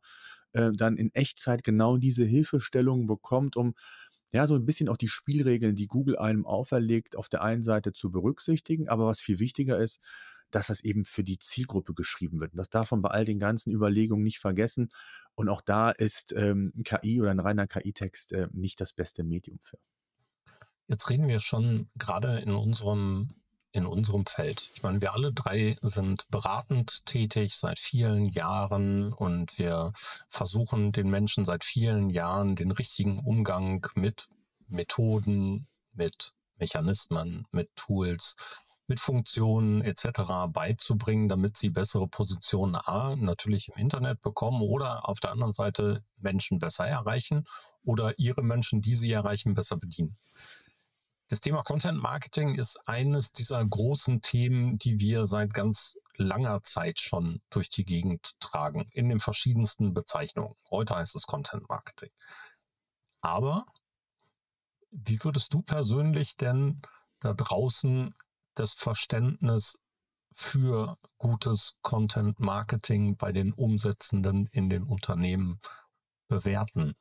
[0.53, 3.73] äh, dann in Echtzeit genau diese Hilfestellungen bekommt, um
[4.33, 7.91] ja, so ein bisschen auch die Spielregeln, die Google einem auferlegt, auf der einen Seite
[7.91, 9.99] zu berücksichtigen, aber was viel wichtiger ist,
[10.51, 12.53] dass das eben für die Zielgruppe geschrieben wird.
[12.53, 14.89] Und das darf man bei all den ganzen Überlegungen nicht vergessen.
[15.35, 19.59] Und auch da ist ähm, KI oder ein reiner KI-Text äh, nicht das beste Medium
[19.61, 19.77] für.
[20.87, 23.29] Jetzt reden wir schon gerade in unserem
[23.71, 24.71] in unserem Feld.
[24.75, 29.93] Ich meine, wir alle drei sind beratend tätig seit vielen Jahren und wir
[30.27, 34.27] versuchen den Menschen seit vielen Jahren den richtigen Umgang mit
[34.67, 38.35] Methoden, mit Mechanismen, mit Tools,
[38.87, 40.49] mit Funktionen etc.
[40.49, 46.03] beizubringen, damit sie bessere Positionen A natürlich im Internet bekommen oder auf der anderen Seite
[46.17, 47.45] Menschen besser erreichen
[47.83, 50.17] oder ihre Menschen, die sie erreichen, besser bedienen.
[51.31, 56.99] Das Thema Content Marketing ist eines dieser großen Themen, die wir seit ganz langer Zeit
[56.99, 60.55] schon durch die Gegend tragen, in den verschiedensten Bezeichnungen.
[60.69, 62.09] Heute heißt es Content Marketing.
[63.21, 63.65] Aber
[64.89, 66.81] wie würdest du persönlich denn
[67.21, 68.13] da draußen
[68.55, 69.79] das Verständnis
[70.33, 75.61] für gutes Content Marketing bei den Umsetzenden in den Unternehmen
[76.27, 76.97] bewerten?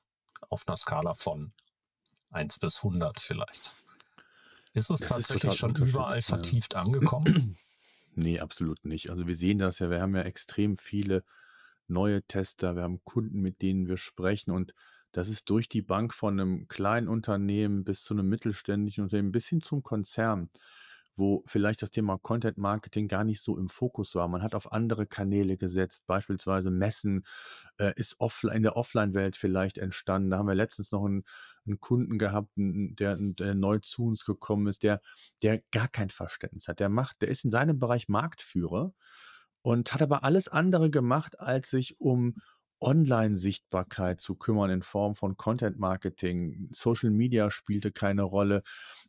[0.49, 1.53] Auf einer Skala von
[2.31, 3.75] 1 bis 100 vielleicht.
[4.73, 6.83] Ist es das tatsächlich ist schon überall vertieft ja.
[6.83, 7.57] angekommen?
[8.17, 9.11] Nee, absolut nicht.
[9.11, 11.23] Also wir sehen das ja, wir haben ja extrem viele
[11.87, 14.75] neue Tester, wir haben Kunden, mit denen wir sprechen und
[15.13, 19.49] das ist durch die Bank von einem kleinen Unternehmen bis zu einem mittelständischen Unternehmen bis
[19.49, 20.51] hin zum Konzern
[21.21, 24.27] wo vielleicht das Thema Content Marketing gar nicht so im Fokus war.
[24.27, 27.25] Man hat auf andere Kanäle gesetzt, beispielsweise Messen,
[27.79, 30.31] äh, ist offline, in der Offline-Welt vielleicht entstanden.
[30.31, 31.25] Da haben wir letztens noch einen,
[31.67, 35.01] einen Kunden gehabt, der, der, neu zu uns gekommen ist, der,
[35.43, 36.81] der gar kein Verständnis hat.
[36.81, 38.95] Der macht, der ist in seinem Bereich Marktführer
[39.63, 42.35] und hat aber alles andere gemacht, als sich um
[42.81, 46.69] Online-Sichtbarkeit zu kümmern in Form von Content-Marketing.
[46.73, 48.63] Social Media spielte keine Rolle.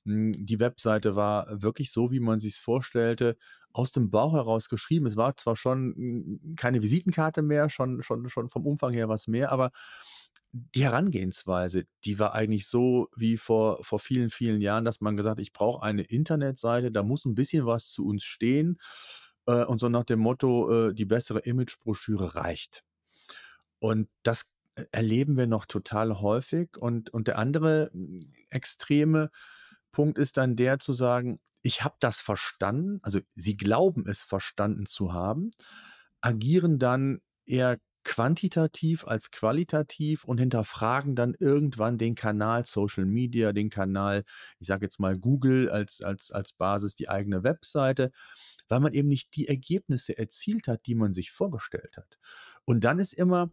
[0.05, 3.37] Hm, die Webseite war wirklich so, wie man sich es vorstellte,
[3.73, 5.05] aus dem Bauch heraus geschrieben.
[5.05, 9.27] Es war zwar schon hm, keine Visitenkarte mehr, schon, schon, schon vom Umfang her was
[9.27, 9.71] mehr, aber
[10.53, 15.39] die Herangehensweise, die war eigentlich so wie vor, vor vielen, vielen Jahren, dass man gesagt
[15.39, 18.77] ich brauche eine Internetseite, da muss ein bisschen was zu uns stehen.
[19.47, 22.83] Äh, und so nach dem Motto, äh, die bessere Imagebroschüre reicht.
[23.81, 26.77] Und das äh, erleben wir noch total häufig.
[26.77, 29.31] Und, und der andere hm, extreme
[29.91, 34.85] Punkt ist dann der zu sagen, ich habe das verstanden, also sie glauben es verstanden
[34.85, 35.51] zu haben,
[36.21, 43.69] agieren dann eher quantitativ als qualitativ und hinterfragen dann irgendwann den Kanal Social Media, den
[43.69, 44.23] Kanal,
[44.59, 48.11] ich sage jetzt mal Google als, als, als Basis, die eigene Webseite,
[48.69, 52.17] weil man eben nicht die Ergebnisse erzielt hat, die man sich vorgestellt hat.
[52.65, 53.51] Und dann ist immer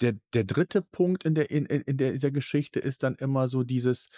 [0.00, 4.08] der, der dritte Punkt in, der, in, in dieser Geschichte ist dann immer so dieses,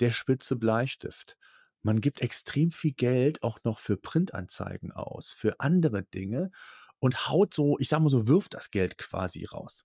[0.00, 1.36] der spitze Bleistift.
[1.82, 6.50] Man gibt extrem viel Geld auch noch für Printanzeigen aus, für andere Dinge
[6.98, 9.84] und haut so, ich sag mal so, wirft das Geld quasi raus.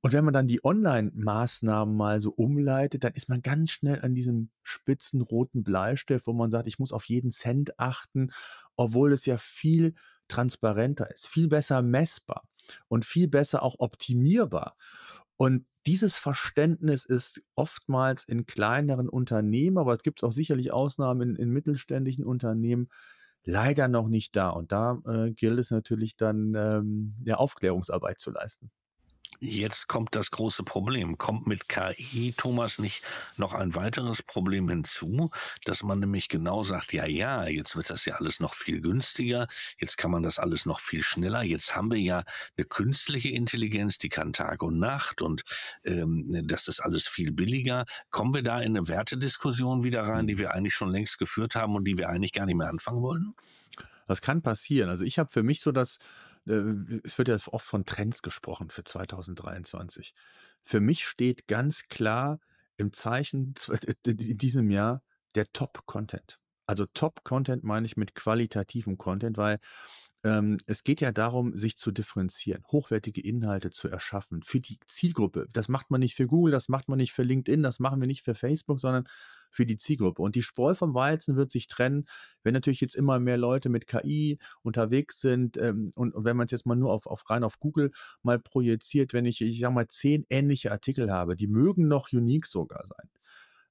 [0.00, 4.14] Und wenn man dann die Online-Maßnahmen mal so umleitet, dann ist man ganz schnell an
[4.14, 8.30] diesem spitzen roten Bleistift, wo man sagt, ich muss auf jeden Cent achten,
[8.76, 9.94] obwohl es ja viel
[10.28, 12.44] transparenter ist, viel besser messbar
[12.88, 14.76] und viel besser auch optimierbar.
[15.36, 21.36] Und dieses Verständnis ist oftmals in kleineren Unternehmen, aber es gibt auch sicherlich Ausnahmen in,
[21.36, 22.88] in mittelständischen Unternehmen,
[23.44, 24.50] leider noch nicht da.
[24.50, 28.70] Und da äh, gilt es natürlich dann, ähm, ja, Aufklärungsarbeit zu leisten.
[29.40, 31.16] Jetzt kommt das große Problem.
[31.16, 33.02] Kommt mit KI, Thomas, nicht
[33.36, 35.30] noch ein weiteres Problem hinzu,
[35.64, 39.46] dass man nämlich genau sagt, ja, ja, jetzt wird das ja alles noch viel günstiger,
[39.78, 42.24] jetzt kann man das alles noch viel schneller, jetzt haben wir ja
[42.56, 45.44] eine künstliche Intelligenz, die kann Tag und Nacht und
[45.84, 47.84] ähm, das ist alles viel billiger.
[48.10, 51.76] Kommen wir da in eine Wertediskussion wieder rein, die wir eigentlich schon längst geführt haben
[51.76, 53.34] und die wir eigentlich gar nicht mehr anfangen wollen?
[54.08, 54.88] Das kann passieren.
[54.88, 55.98] Also ich habe für mich so das
[56.48, 60.14] es wird ja oft von Trends gesprochen für 2023.
[60.62, 62.40] Für mich steht ganz klar
[62.76, 63.54] im Zeichen
[64.06, 65.02] in diesem Jahr
[65.34, 66.38] der Top-Content.
[66.68, 69.58] Also Top-Content meine ich mit qualitativem Content, weil
[70.22, 75.46] ähm, es geht ja darum, sich zu differenzieren, hochwertige Inhalte zu erschaffen für die Zielgruppe.
[75.50, 78.06] Das macht man nicht für Google, das macht man nicht für LinkedIn, das machen wir
[78.06, 79.08] nicht für Facebook, sondern
[79.50, 80.20] für die Zielgruppe.
[80.20, 82.04] Und die Spreu vom Weizen wird sich trennen,
[82.42, 86.52] wenn natürlich jetzt immer mehr Leute mit KI unterwegs sind ähm, und, wenn man es
[86.52, 89.88] jetzt mal nur auf, auf rein auf Google mal projiziert, wenn ich, ich sag mal,
[89.88, 93.08] zehn ähnliche Artikel habe, die mögen noch unique sogar sein,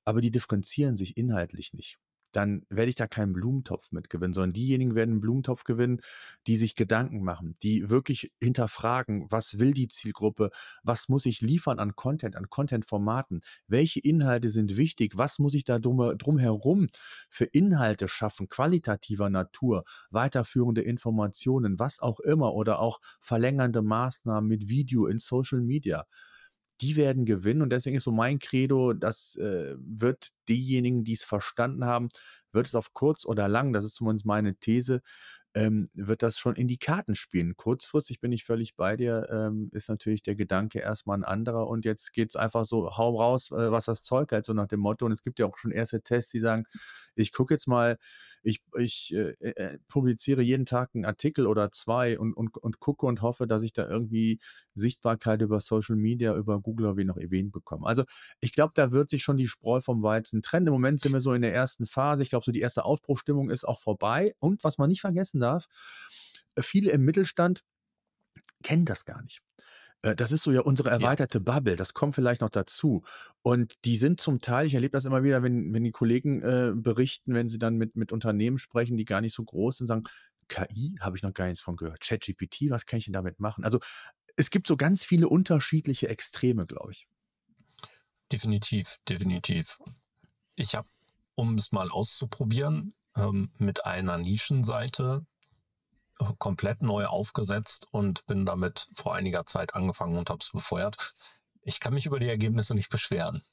[0.05, 1.99] aber die differenzieren sich inhaltlich nicht
[2.31, 6.01] dann werde ich da keinen Blumentopf mit gewinnen, sondern diejenigen werden einen Blumentopf gewinnen,
[6.45, 10.49] die sich Gedanken machen, die wirklich hinterfragen, was will die Zielgruppe,
[10.83, 15.63] was muss ich liefern an Content, an Content-Formaten, welche Inhalte sind wichtig, was muss ich
[15.63, 16.87] da drum, drumherum
[17.29, 24.69] für Inhalte schaffen, qualitativer Natur, weiterführende Informationen, was auch immer oder auch verlängernde Maßnahmen mit
[24.69, 26.05] Video in Social Media
[26.81, 27.61] die werden gewinnen.
[27.61, 32.09] Und deswegen ist so mein Credo, das äh, wird diejenigen, die es verstanden haben,
[32.51, 35.01] wird es auf kurz oder lang, das ist zumindest meine These,
[35.53, 37.55] ähm, wird das schon in die Karten spielen.
[37.55, 41.85] Kurzfristig bin ich völlig bei dir, ähm, ist natürlich der Gedanke erstmal ein anderer und
[41.85, 44.79] jetzt geht es einfach so, hau raus, äh, was das Zeug hat, so nach dem
[44.81, 45.05] Motto.
[45.05, 46.65] Und es gibt ja auch schon erste Tests, die sagen,
[47.15, 47.97] ich gucke jetzt mal,
[48.47, 53.05] ich, ich äh, äh, publiziere jeden Tag einen Artikel oder zwei und, und, und gucke
[53.05, 54.39] und hoffe, dass ich da irgendwie
[54.73, 57.85] Sichtbarkeit über Social Media, über Google wie noch erwähnt bekomme.
[57.85, 58.05] Also
[58.39, 60.67] ich glaube, da wird sich schon die Spreu vom Weizen trennen.
[60.67, 62.23] Im Moment sind wir so in der ersten Phase.
[62.23, 64.33] Ich glaube, so die erste Aufbruchstimmung ist auch vorbei.
[64.39, 65.65] Und was man nicht vergessen darf,
[66.57, 67.63] viele im Mittelstand
[68.63, 69.41] kennen das gar nicht.
[70.07, 71.43] Äh, das ist so ja unsere erweiterte ja.
[71.43, 73.03] Bubble, das kommt vielleicht noch dazu.
[73.41, 76.73] Und die sind zum Teil, ich erlebe das immer wieder, wenn, wenn die Kollegen äh,
[76.75, 80.03] berichten, wenn sie dann mit, mit Unternehmen sprechen, die gar nicht so groß sind, sagen,
[80.47, 81.99] KI habe ich noch gar nichts von gehört.
[81.99, 83.63] ChatGPT, was kann ich denn damit machen?
[83.63, 83.79] Also
[84.37, 87.07] es gibt so ganz viele unterschiedliche Extreme, glaube ich.
[88.31, 89.79] Definitiv, definitiv.
[90.55, 90.87] Ich habe,
[91.35, 95.25] um es mal auszuprobieren, ähm, mit einer Nischenseite
[96.37, 101.13] komplett neu aufgesetzt und bin damit vor einiger Zeit angefangen und habe es befeuert.
[101.61, 103.43] Ich kann mich über die Ergebnisse nicht beschweren,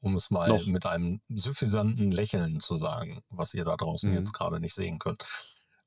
[0.00, 0.66] um es mal Noch.
[0.66, 4.16] mit einem suffisanten Lächeln zu sagen, was ihr da draußen mhm.
[4.16, 5.24] jetzt gerade nicht sehen könnt.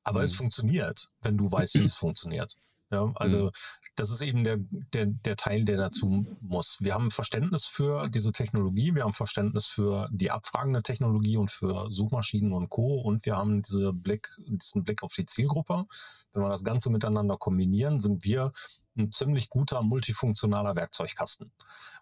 [0.04, 0.26] Aber mhm.
[0.26, 2.56] es funktioniert, wenn du weißt, wie es funktioniert.
[2.90, 3.52] Ja, also mhm.
[3.96, 4.58] das ist eben der,
[4.94, 6.78] der, der Teil, der dazu muss.
[6.80, 11.92] Wir haben Verständnis für diese Technologie, wir haben Verständnis für die abfragende Technologie und für
[11.92, 13.02] Suchmaschinen und Co.
[13.02, 15.86] Und wir haben diese Blick, diesen Blick auf die Zielgruppe.
[16.32, 18.54] Wenn wir das Ganze miteinander kombinieren, sind wir
[18.98, 21.52] ein ziemlich guter multifunktionaler Werkzeugkasten,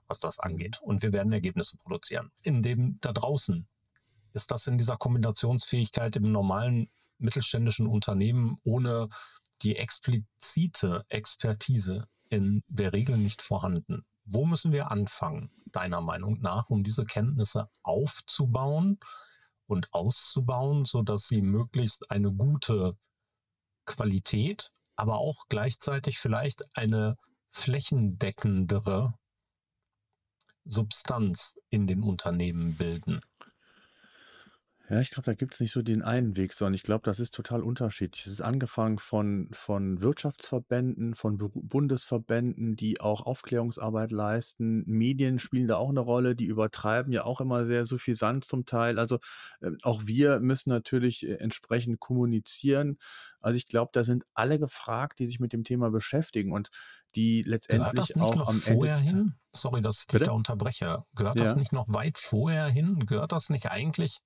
[0.07, 0.79] was das angeht.
[0.81, 2.31] Und wir werden Ergebnisse produzieren.
[2.43, 3.67] In dem da draußen
[4.33, 9.09] ist das in dieser Kombinationsfähigkeit im normalen mittelständischen Unternehmen ohne
[9.61, 14.05] die explizite Expertise in der Regel nicht vorhanden.
[14.25, 18.99] Wo müssen wir anfangen, deiner Meinung nach, um diese Kenntnisse aufzubauen
[19.67, 22.97] und auszubauen, sodass sie möglichst eine gute
[23.85, 27.17] Qualität, aber auch gleichzeitig vielleicht eine
[27.51, 29.13] flächendeckendere
[30.63, 33.21] Substanz in den Unternehmen bilden?
[34.88, 37.19] Ja, ich glaube, da gibt es nicht so den einen Weg, sondern ich glaube, das
[37.19, 38.27] ist total unterschiedlich.
[38.27, 44.83] Es ist angefangen von, von Wirtschaftsverbänden, von Bundesverbänden, die auch Aufklärungsarbeit leisten.
[44.86, 48.99] Medien spielen da auch eine Rolle, die übertreiben ja auch immer sehr suffisant zum Teil.
[48.99, 49.17] Also
[49.59, 52.99] äh, auch wir müssen natürlich äh, entsprechend kommunizieren.
[53.39, 56.69] Also ich glaube, da sind alle gefragt, die sich mit dem Thema beschäftigen und
[57.15, 59.11] die letztendlich Gehört das nicht auch noch am vorher Ende.
[59.11, 59.36] Hin?
[59.51, 61.05] Sorry, dass ich dich da unterbreche.
[61.15, 61.45] Gehört ja.
[61.45, 62.99] das nicht noch weit vorher hin?
[63.07, 64.19] Gehört das nicht eigentlich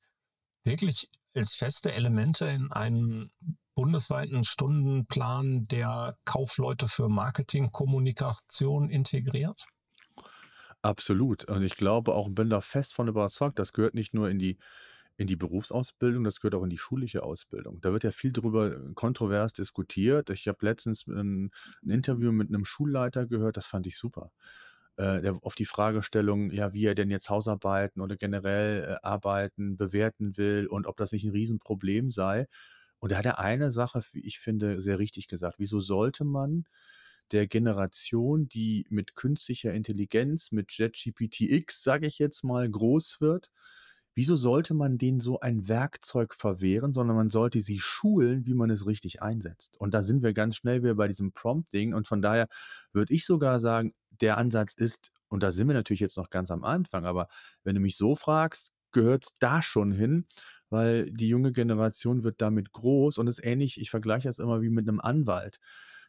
[0.64, 3.32] wirklich als feste Elemente in einen
[3.76, 9.68] bundesweiten Stundenplan der Kaufleute für Marketingkommunikation integriert?
[10.82, 11.46] Absolut.
[11.46, 14.58] Und ich glaube auch, bin da fest von überzeugt, das gehört nicht nur in die,
[15.18, 17.82] in die Berufsausbildung, das gehört auch in die schulische Ausbildung.
[17.82, 20.30] Da wird ja viel darüber kontrovers diskutiert.
[20.30, 21.52] Ich habe letztens ein,
[21.84, 24.32] ein Interview mit einem Schulleiter gehört, das fand ich super
[25.00, 30.38] äh, auf die Fragestellung, ja, wie er denn jetzt Hausarbeiten oder generell äh, Arbeiten bewerten
[30.38, 32.48] will und ob das nicht ein Riesenproblem sei.
[33.00, 35.56] Und da hat er eine Sache, wie ich finde, sehr richtig gesagt.
[35.58, 36.66] Wieso sollte man
[37.32, 43.50] der Generation, die mit künstlicher Intelligenz, mit JetGPTX, sage ich jetzt mal, groß wird,
[44.16, 48.70] wieso sollte man denen so ein Werkzeug verwehren, sondern man sollte sie schulen, wie man
[48.70, 49.78] es richtig einsetzt.
[49.80, 51.94] Und da sind wir ganz schnell wieder bei diesem Prompt-Ding.
[51.94, 52.48] Und von daher
[52.92, 56.52] würde ich sogar sagen, der Ansatz ist, und da sind wir natürlich jetzt noch ganz
[56.52, 57.28] am Anfang, aber
[57.64, 60.26] wenn du mich so fragst, gehört es da schon hin,
[60.70, 64.70] weil die junge Generation wird damit groß und ist ähnlich, ich vergleiche das immer wie
[64.70, 65.60] mit einem Anwalt.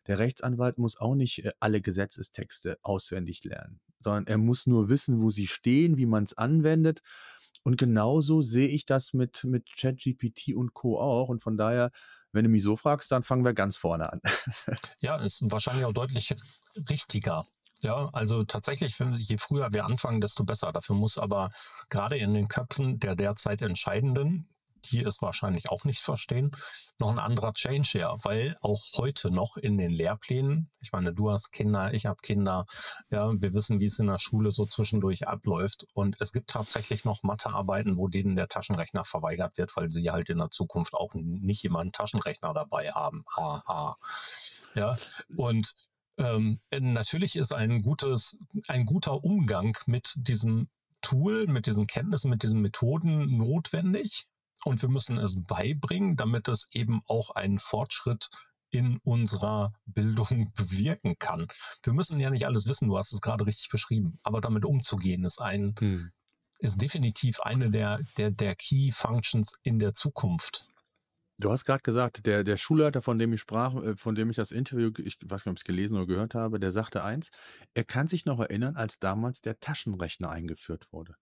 [0.06, 5.20] Der Rechtsanwalt muss auch nicht äh, alle Gesetzestexte auswendig lernen, sondern er muss nur wissen,
[5.20, 7.00] wo sie stehen, wie man es anwendet.
[7.62, 10.98] Und genauso sehe ich das mit, mit ChatGPT und Co.
[10.98, 11.28] auch.
[11.28, 11.90] Und von daher,
[12.32, 14.20] wenn du mich so fragst, dann fangen wir ganz vorne an.
[15.00, 16.34] ja, ist wahrscheinlich auch deutlich
[16.88, 17.46] richtiger.
[17.83, 20.72] Ja, also tatsächlich je früher wir anfangen, desto besser.
[20.72, 21.51] Dafür muss aber
[21.89, 24.49] gerade in den Köpfen der derzeit Entscheidenden,
[24.87, 26.51] die es wahrscheinlich auch nicht verstehen,
[26.99, 31.31] noch ein anderer Change her, weil auch heute noch in den Lehrplänen, ich meine, du
[31.31, 32.66] hast Kinder, ich habe Kinder,
[33.11, 37.05] ja, wir wissen, wie es in der Schule so zwischendurch abläuft und es gibt tatsächlich
[37.05, 41.14] noch Mathearbeiten, wo denen der Taschenrechner verweigert wird, weil sie halt in der Zukunft auch
[41.14, 43.24] nicht immer einen Taschenrechner dabei haben.
[43.37, 43.97] Haha.
[44.74, 44.97] Ja,
[45.37, 45.74] und
[46.20, 48.36] ähm, natürlich ist ein gutes,
[48.68, 50.68] ein guter Umgang mit diesem
[51.00, 54.26] Tool, mit diesen Kenntnissen, mit diesen Methoden notwendig.
[54.64, 58.28] Und wir müssen es beibringen, damit es eben auch einen Fortschritt
[58.70, 61.48] in unserer Bildung bewirken kann.
[61.82, 65.24] Wir müssen ja nicht alles wissen, du hast es gerade richtig beschrieben, aber damit umzugehen
[65.24, 66.10] ist ein, hm.
[66.58, 70.68] ist definitiv eine der, der, der Key Functions in der Zukunft.
[71.41, 74.36] Du hast gerade gesagt, der, der Schulleiter, von dem ich sprach, äh, von dem ich
[74.36, 77.30] das Interview, ich weiß nicht, ob ich es gelesen oder gehört habe, der sagte eins,
[77.72, 81.14] er kann sich noch erinnern, als damals der Taschenrechner eingeführt wurde.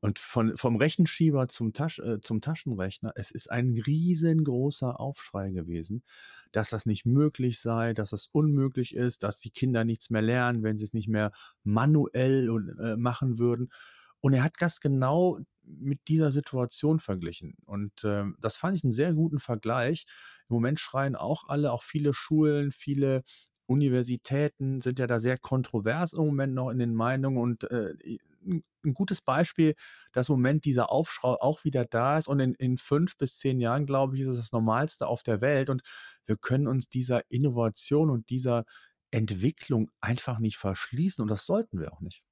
[0.00, 6.02] Und von, vom Rechenschieber zum, Tasch, äh, zum Taschenrechner, es ist ein riesengroßer Aufschrei gewesen,
[6.50, 10.64] dass das nicht möglich sei, dass das unmöglich ist, dass die Kinder nichts mehr lernen,
[10.64, 11.30] wenn sie es nicht mehr
[11.62, 12.48] manuell
[12.80, 13.70] äh, machen würden.
[14.20, 17.54] Und er hat das genau mit dieser Situation verglichen.
[17.66, 20.06] Und äh, das fand ich einen sehr guten Vergleich.
[20.48, 23.22] Im Moment schreien auch alle, auch viele Schulen, viele
[23.66, 27.92] Universitäten sind ja da sehr kontrovers im Moment noch in den Meinungen und äh,
[28.84, 29.74] ein gutes Beispiel,
[30.12, 33.60] dass im Moment dieser Aufschrei auch wieder da ist und in, in fünf bis zehn
[33.60, 35.82] Jahren, glaube ich, ist es das Normalste auf der Welt und
[36.26, 38.64] wir können uns dieser Innovation und dieser
[39.10, 42.22] Entwicklung einfach nicht verschließen und das sollten wir auch nicht.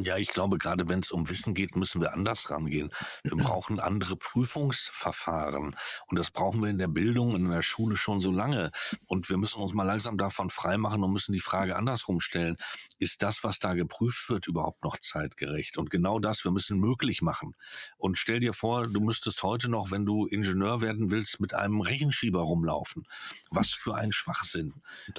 [0.00, 2.90] Ja, ich glaube, gerade wenn es um Wissen geht, müssen wir anders rangehen.
[3.22, 5.76] Wir brauchen andere Prüfungsverfahren.
[6.06, 8.70] Und das brauchen wir in der Bildung, in der Schule schon so lange.
[9.06, 12.56] Und wir müssen uns mal langsam davon freimachen und müssen die Frage andersrum stellen.
[12.98, 15.76] Ist das, was da geprüft wird, überhaupt noch zeitgerecht?
[15.76, 17.54] Und genau das, wir müssen möglich machen.
[17.98, 21.82] Und stell dir vor, du müsstest heute noch, wenn du Ingenieur werden willst, mit einem
[21.82, 23.06] Rechenschieber rumlaufen.
[23.50, 24.72] Was für ein Schwachsinn.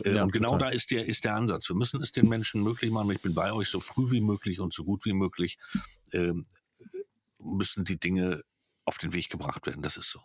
[0.03, 0.69] Äh, ja, und genau total.
[0.69, 1.69] da ist der, ist der Ansatz.
[1.69, 3.11] Wir müssen es den Menschen möglich machen.
[3.11, 5.57] Ich bin bei euch so früh wie möglich und so gut wie möglich
[6.11, 6.33] äh,
[7.37, 8.41] müssen die Dinge
[8.85, 9.83] auf den Weg gebracht werden.
[9.83, 10.19] Das ist so.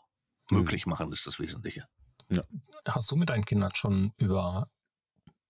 [0.51, 0.59] Mhm.
[0.59, 1.87] Möglich machen ist das Wesentliche.
[2.31, 2.43] Ja.
[2.87, 4.71] Hast du mit deinen Kindern schon über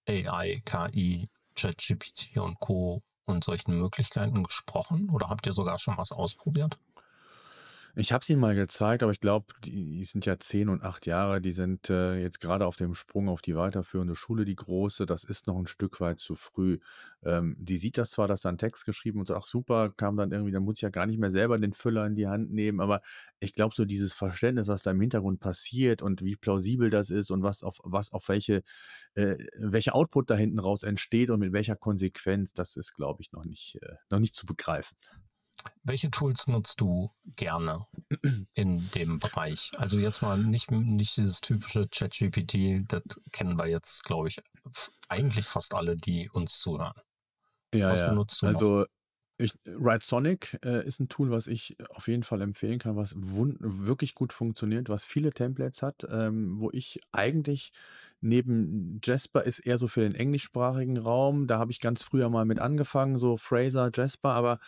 [0.09, 3.03] AI, KI, ChatGPT und Co.
[3.25, 5.11] und solchen Möglichkeiten gesprochen?
[5.11, 6.79] Oder habt ihr sogar schon was ausprobiert?
[8.01, 11.41] Ich habe ihnen mal gezeigt, aber ich glaube, die sind ja zehn und acht Jahre,
[11.41, 15.25] die sind äh, jetzt gerade auf dem Sprung auf die weiterführende Schule, die große, das
[15.25, 16.79] ist noch ein Stück weit zu früh.
[17.25, 20.17] Ähm, die sieht das zwar, dass da ein Text geschrieben und sagt, ach super, kam
[20.17, 22.53] dann irgendwie, dann muss ich ja gar nicht mehr selber den Füller in die Hand
[22.53, 23.01] nehmen, aber
[23.41, 27.33] ich glaube, so dieses Verständnis, was da im Hintergrund passiert und wie plausibel das ist
[27.33, 28.63] und was auf, was auf welche,
[29.15, 33.33] äh, welcher Output da hinten raus entsteht und mit welcher Konsequenz, das ist, glaube ich,
[33.33, 34.97] noch nicht, äh, noch nicht zu begreifen.
[35.83, 37.87] Welche Tools nutzt du gerne
[38.55, 39.73] in dem Bereich?
[39.77, 43.03] Also jetzt mal nicht, nicht dieses typische ChatGPT, das
[43.33, 44.41] kennen wir jetzt, glaube ich,
[45.09, 46.95] eigentlich fast alle, die uns zuhören.
[47.75, 48.09] Ja, was ja.
[48.11, 48.47] benutzt du?
[48.47, 48.85] Also
[49.41, 49.53] ich,
[50.01, 54.33] Sonic äh, ist ein Tool, was ich auf jeden Fall empfehlen kann, was wirklich gut
[54.33, 57.73] funktioniert, was viele Templates hat, ähm, wo ich eigentlich
[58.21, 61.47] neben Jasper ist eher so für den englischsprachigen Raum.
[61.47, 64.59] Da habe ich ganz früher mal mit angefangen, so Fraser, Jasper, aber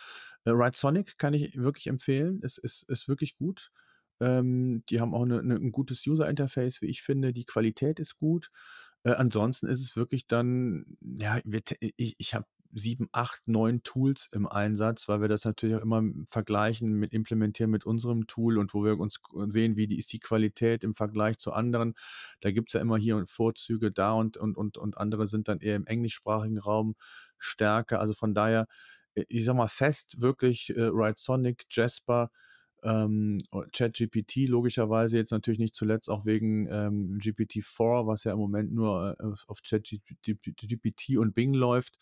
[0.45, 2.39] äh, Ride Sonic kann ich wirklich empfehlen.
[2.43, 3.71] Es ist, ist wirklich gut.
[4.19, 7.33] Ähm, die haben auch eine, eine, ein gutes User-Interface, wie ich finde.
[7.33, 8.49] Die Qualität ist gut.
[9.03, 11.39] Äh, ansonsten ist es wirklich dann, ja,
[11.97, 16.03] ich, ich habe sieben, acht, neun Tools im Einsatz, weil wir das natürlich auch immer
[16.27, 19.19] vergleichen mit implementieren mit unserem Tool und wo wir uns
[19.49, 21.95] sehen, wie die, ist die Qualität im Vergleich zu anderen.
[22.39, 25.59] Da gibt es ja immer hier Vorzüge da und, und, und, und andere sind dann
[25.59, 26.95] eher im englischsprachigen Raum
[27.37, 27.99] stärker.
[27.99, 28.67] Also von daher
[29.15, 32.31] ich sag mal, fest wirklich äh, Ride Sonic, Jasper,
[32.83, 33.41] ähm,
[33.71, 39.15] ChatGPT logischerweise jetzt natürlich nicht zuletzt auch wegen ähm, GPT-4, was ja im Moment nur
[39.19, 41.97] äh, auf ChatGPT und Bing läuft.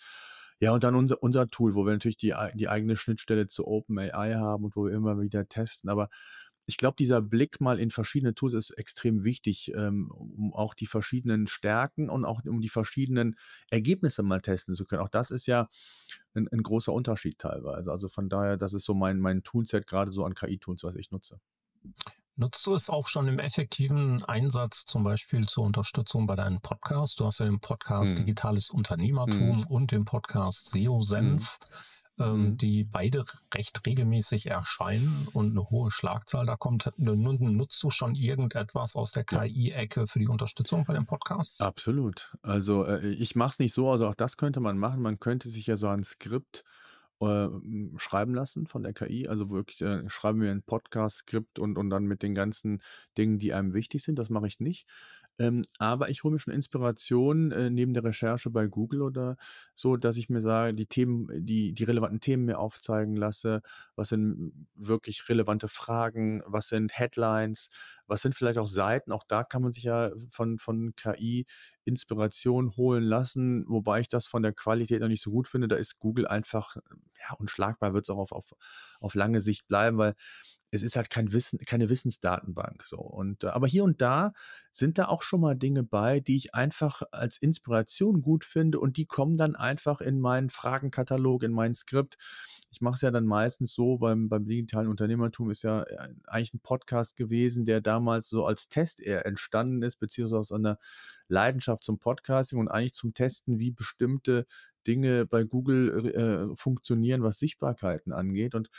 [0.61, 4.35] Ja, und dann unser, unser Tool, wo wir natürlich die, die eigene Schnittstelle zu OpenAI
[4.35, 5.89] haben und wo wir immer wieder testen.
[5.89, 6.09] Aber
[6.69, 10.85] ich glaube, dieser Blick mal in verschiedene Tools ist extrem wichtig, ähm, um auch die
[10.85, 13.37] verschiedenen Stärken und auch um die verschiedenen
[13.71, 15.01] Ergebnisse mal testen zu können.
[15.01, 15.67] Auch das ist ja
[16.35, 17.91] ein, ein großer Unterschied teilweise.
[17.91, 21.09] Also von daher, das ist so mein, mein Toolset gerade so an KI-Tools, was ich
[21.09, 21.39] nutze.
[22.35, 27.19] Nutzt du es auch schon im effektiven Einsatz, zum Beispiel zur Unterstützung bei deinem Podcast?
[27.19, 28.19] Du hast ja den Podcast hm.
[28.19, 29.67] Digitales Unternehmertum hm.
[29.67, 31.57] und den Podcast SEO-Senf.
[31.59, 31.67] Hm
[32.19, 32.57] ähm, mhm.
[32.57, 36.91] die beide recht regelmäßig erscheinen und eine hohe Schlagzahl da kommt.
[36.97, 41.61] Nutzt du schon irgendetwas aus der KI-Ecke für die Unterstützung bei den Podcasts?
[41.61, 42.35] Absolut.
[42.41, 45.01] Also äh, ich mache es nicht so, also auch das könnte man machen.
[45.01, 46.63] Man könnte sich ja so ein Skript
[47.21, 47.49] äh,
[47.97, 49.27] schreiben lassen von der KI.
[49.27, 52.81] Also wirklich äh, schreiben wir ein Podcast-Skript und, und dann mit den ganzen
[53.17, 54.17] Dingen, die einem wichtig sind.
[54.17, 54.87] Das mache ich nicht.
[55.39, 59.37] Ähm, aber ich hole mir schon Inspiration äh, neben der Recherche bei Google oder
[59.73, 63.61] so, dass ich mir sage, die Themen, die, die relevanten Themen mir aufzeigen lasse,
[63.95, 67.69] was sind wirklich relevante Fragen, was sind Headlines,
[68.05, 71.45] was sind vielleicht auch Seiten, auch da kann man sich ja von, von KI
[71.85, 75.67] Inspiration holen lassen, wobei ich das von der Qualität noch nicht so gut finde.
[75.67, 78.53] Da ist Google einfach, ja, unschlagbar wird es auch auf, auf,
[78.99, 80.13] auf lange Sicht bleiben, weil
[80.71, 82.97] es ist halt kein Wissen, keine Wissensdatenbank so.
[82.97, 84.33] Und äh, aber hier und da
[84.71, 88.97] sind da auch schon mal Dinge bei, die ich einfach als Inspiration gut finde und
[88.97, 92.17] die kommen dann einfach in meinen Fragenkatalog, in mein Skript.
[92.71, 96.53] Ich mache es ja dann meistens so, beim, beim digitalen Unternehmertum ist ja äh, eigentlich
[96.53, 100.77] ein Podcast gewesen, der damals so als Test eher entstanden ist, beziehungsweise aus einer
[101.27, 104.45] Leidenschaft zum Podcasting und eigentlich zum Testen, wie bestimmte
[104.85, 108.55] Dinge bei Google äh, funktionieren, was Sichtbarkeiten angeht.
[108.55, 108.69] Und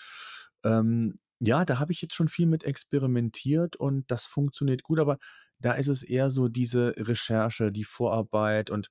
[0.65, 5.19] ähm, ja, da habe ich jetzt schon viel mit experimentiert und das funktioniert gut, aber
[5.59, 8.89] da ist es eher so diese Recherche, die Vorarbeit und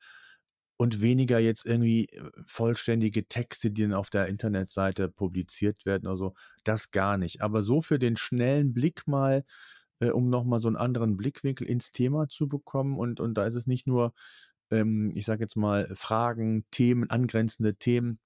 [0.78, 6.34] und weniger jetzt irgendwie äh, vollständige Texte, die dann auf der Internetseite publiziert werden also
[6.64, 7.42] das gar nicht.
[7.42, 9.44] Aber so für den schnellen Blick mal,
[10.00, 13.46] äh, um noch mal so einen anderen Blickwinkel ins Thema zu bekommen und und da
[13.46, 14.14] ist es nicht nur,
[14.72, 18.20] ähm, ich sage jetzt mal, Fragen, Themen, angrenzende Themen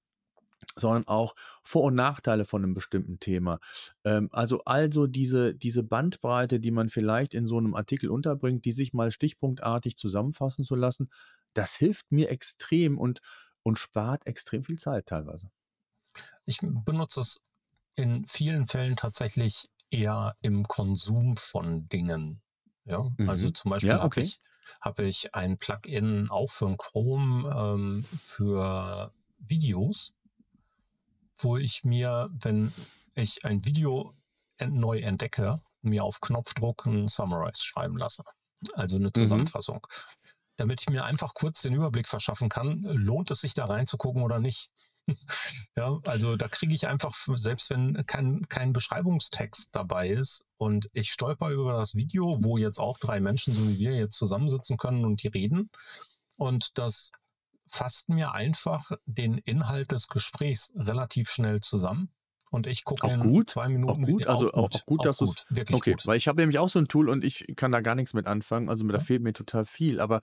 [0.76, 3.59] sondern auch Vor- und Nachteile von einem bestimmten Thema.
[4.03, 8.72] Ähm, also also diese, diese Bandbreite, die man vielleicht in so einem Artikel unterbringt, die
[8.72, 11.09] sich mal stichpunktartig zusammenfassen zu lassen,
[11.53, 13.20] das hilft mir extrem und,
[13.64, 15.49] und spart extrem viel Zeit teilweise.
[16.45, 17.41] Ich benutze es
[17.95, 22.41] in vielen Fällen tatsächlich eher im Konsum von Dingen.
[22.86, 23.51] Ja, also Mhm.
[23.51, 24.22] zum Beispiel Ja, habe okay.
[24.22, 24.41] ich,
[24.82, 30.14] habe ich ein Plugin auch für Chrome, ähm, für Videos,
[31.38, 32.73] wo ich mir, wenn
[33.15, 34.15] ich ein Video
[34.63, 38.23] neu entdecke, mir auf Knopfdruck 'n Summarize schreiben lasse,
[38.73, 39.53] also 'ne Mhm.
[39.53, 39.86] Zusammenfassung,
[40.57, 44.39] damit ich mir einfach kurz den Überblick verschaffen kann, lohnt es sich da reinzugucken oder
[44.39, 44.69] nicht?
[45.77, 51.11] Ja, also da kriege ich einfach selbst wenn kein kein Beschreibungstext dabei ist und ich
[51.13, 55.05] stolper über das Video, wo jetzt auch 3 Menschen, so wie wir jetzt zusammensitzen können
[55.05, 55.69] und die reden
[56.38, 57.11] und das
[57.70, 62.11] fasst mir einfach den Inhalt des Gesprächs relativ schnell zusammen
[62.51, 63.47] und ich gucke Auch in gut?
[63.47, 64.28] 2 Auch Minuten gut?
[64.28, 66.05] Vide Also auch auch gut, auch gut, auch dass gut, wirklich okay, gut.
[66.05, 68.28] weil ich habe nämlich auch so 'n Tool und ich kann da gar nix mit
[68.28, 68.70] anfangen.
[68.70, 69.01] Also, da Ja.
[69.01, 70.22] fehlt mir total viel, aber,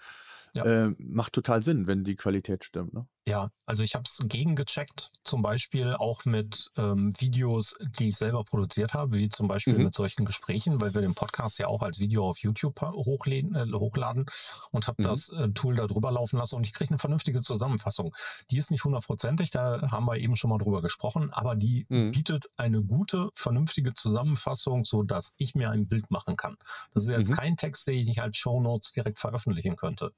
[0.54, 0.64] Ja.
[0.64, 3.06] äh, macht total Sinn, wenn die Qualität stimmt, ne?
[3.30, 8.44] Ja, also ich habe es gegengecheckt, zum Beispiel auch mit, ähm, Videos, die ich selber
[8.44, 9.84] produziert habe, wie zum Beispiel Mhm.
[9.84, 13.54] mit solchen Gesprächen, weil wir den Podcast ja auch als Video auf YouTube ha hochläden
[13.54, 14.24] äh, hochladen
[14.72, 15.02] und habe Mhm.
[15.02, 18.16] das, äh, Tool da drüber laufen lassen und ich kriege 'ne vernünftige Zusammenfassung.
[18.50, 22.12] Die ist nicht hundertprozentig, da haben wir eben schon mal drüber gesprochen, aber die Mhm.
[22.12, 26.56] bietet eine gute, vernünftige Zusammenfassung, sodass ich mir ein Bild machen kann.
[26.94, 27.32] Das ist jetzt Mhm.
[27.32, 30.12] kein Text, den ich nicht als Shownotes direkt veröffentlichen könnte.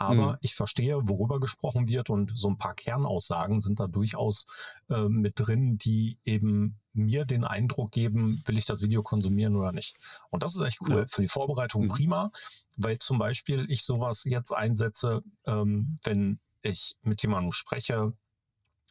[0.00, 0.40] Aber Mhm.
[0.42, 4.46] ich verstehe, worüber gesprochen wird und so 'n paar Kernaussagen sind da durchaus,
[4.90, 9.72] äh, mit drin, die eben mir den Eindruck geben, will ich das Video konsumieren oder
[9.72, 9.96] nicht?
[10.30, 11.04] Und das ist echt cool.
[11.04, 11.08] Ja.
[11.08, 11.88] Für die Vorbereitung Mhm.
[11.88, 12.32] prima,
[12.78, 18.14] weil zum Beispiel ich so was jetzt einsetze, ähm, wenn ich mit jemandem spreche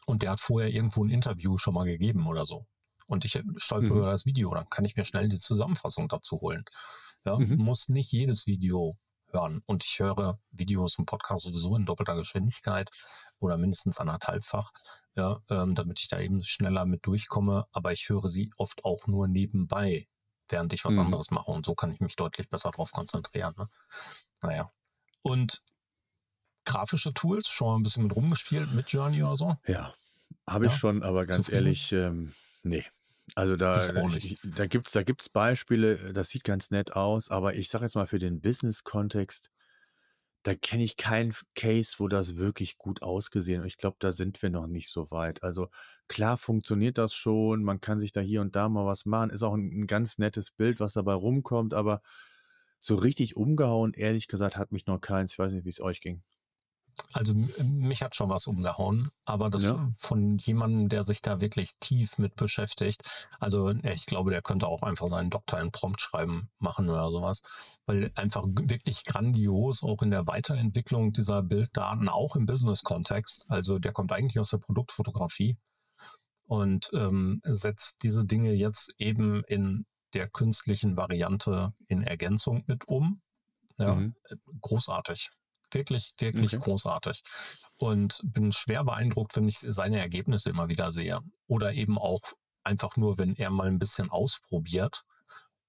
[0.08, 2.68] und der hat vorher irgendwo 'n Interview schon mal gegeben oder so
[3.08, 4.02] und ich, stolpere Mhm.
[4.02, 6.66] über das Video, dann kann ich mir schnell die Zusammenfassung dazu holen.
[7.26, 7.58] Ja, Mhm.
[7.58, 8.98] muss nicht jedes Video
[9.32, 12.90] hören und ich höre Videos und Podcasts sowieso in doppelter Geschwindigkeit
[13.40, 14.72] oder mindestens anderthalbfach,
[15.16, 19.08] ja, ähm, damit ich da eben schneller mit durchkomme, aber ich höre sie oft auch
[19.08, 20.08] nur nebenbei,
[20.50, 21.00] während ich was Mhm.
[21.00, 23.70] anderes mache und so kann ich mich deutlich besser drauf konzentrieren, ne?
[24.44, 24.72] Na ja.
[25.24, 25.62] Und
[26.66, 29.56] grafische Tools, schon mal 'n bisschen mit rumgespielt, mit Journey oder so?
[29.68, 29.94] Ja,
[30.48, 30.78] habe ich Ja?
[30.78, 31.50] schon, aber ganz Zufrieden?
[31.50, 32.84] ehrlich, ähm, ne.
[33.38, 34.32] Also, da Ich ich nicht.
[34.32, 35.04] ich da gibt's da
[35.34, 39.50] Beispiele, das sieht ganz nett aus, aber ich sage jetzt mal für den Business-Kontext,
[40.44, 44.42] da kenne ich keinen Case, wo das wirklich gut ausgesehen und ich glaube, da sind
[44.42, 45.44] wir noch nicht so weit.
[45.44, 45.70] Also,
[46.08, 49.44] klar funktioniert das schon, man kann sich da hier und da mal was machen, ist
[49.44, 52.02] auch 'n 'n ganz nettes Bild, was dabei rumkommt, aber
[52.80, 55.34] so richtig umgehauen, ehrlich gesagt, hat mich noch keins.
[55.34, 56.24] Ich weiß nicht, wie's euch ging.
[57.14, 57.34] Also,
[57.64, 59.92] mich hat schon was umgehauen, aber das Ja?
[59.98, 63.02] von jemandem, der sich da wirklich tief mit beschäftigt.
[63.40, 67.22] Also, ich glaube, der könnte auch einfach seinen Doktor in Prompt schreiben machen oder so
[67.22, 67.42] was,
[67.86, 73.46] weil einfach wirklich grandios auch in der Weiterentwicklung dieser Bilddaten, auch im Business-Kontext.
[73.50, 75.58] Also, der kommt eigentlich aus der Produktfotografie
[76.46, 83.22] und, ähm, setzt diese Dinge jetzt eben in der künstlichen Variante in Ergänzung mit um.
[83.78, 84.16] Ja, Mhm.
[84.30, 85.30] äh, großartig.
[85.72, 86.60] Wirklich, wirklich Okay.
[86.60, 87.22] großartig.
[87.78, 91.20] Und bin schwer beeindruckt, wenn ich seine Ergebnisse immer wieder sehe.
[91.48, 92.22] Oder eben auch
[92.64, 95.04] einfach nur, wenn er mal 'n bisschen ausprobiert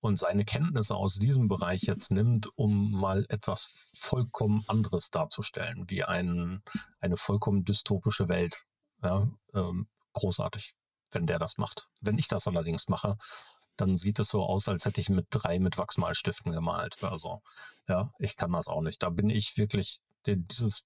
[0.00, 6.04] und seine Kenntnisse aus diesem Bereich jetzt nimmt, um mal etwas vollkommen anderes darzustellen, wie
[6.04, 6.62] ein
[7.00, 8.64] eine vollkommen dystopische Welt.
[9.02, 10.72] Ja, ähm, großartig,
[11.12, 11.88] wenn der das macht.
[12.00, 13.16] Wenn ich das allerdings mache,
[13.80, 17.42] dann sieht es so aus, als hätte ich mit 3 mit Wachsmalstiften gemalt oder so.
[17.88, 19.02] Ja, ich kann das auch nicht.
[19.02, 20.84] Da bin ich wirklich dieses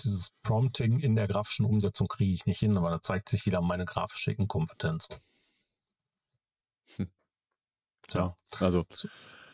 [0.00, 3.62] dieses Prompting in der grafischen Umsetzung kriege ich nicht hin, aber da zeigt sich wieder
[3.62, 5.08] meine grafische Inkompetenz.
[6.96, 7.06] Hm.
[8.08, 9.08] Tja, Ja, also so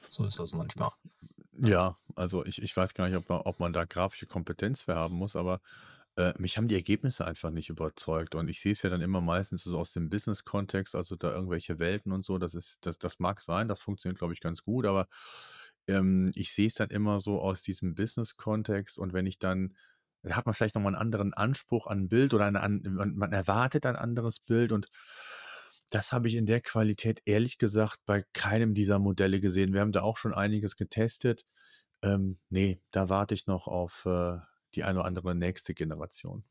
[0.09, 0.91] so ist das manchmal.
[1.59, 4.95] Ja, also ich ich weiß gar nicht, ob man ob man da grafische Kompetenz für
[4.95, 5.61] haben muss, aber,
[6.17, 9.21] äh, mich haben die Ergebnisse einfach nicht überzeugt und ich sehe es ja dann immer
[9.21, 13.19] meistens so aus dem Business-Kontext, also da irgendwelche Welten und so, das ist das das
[13.21, 15.09] mag sein, das funktioniert, glaube ich, ganz gut, aber,
[15.89, 19.77] ähm, ich sehe es dann immer so aus diesem Business-Kontext und wenn ich dann
[20.25, 22.81] da hat man vielleicht noch mal 'n anderen Anspruch an 'n Bild oder eine an
[22.85, 24.89] man man erwartet ein anderes Bild und
[25.91, 29.75] das habe ich in der Qualität ehrlich gesagt bei keinem dieser Modelle gesehen.
[29.75, 31.45] Wir haben da auch schon einiges getestet.
[32.03, 34.39] Ähm, ne, da warte ich noch auf, äh,
[34.75, 36.45] die eine oder andere nächste Generation.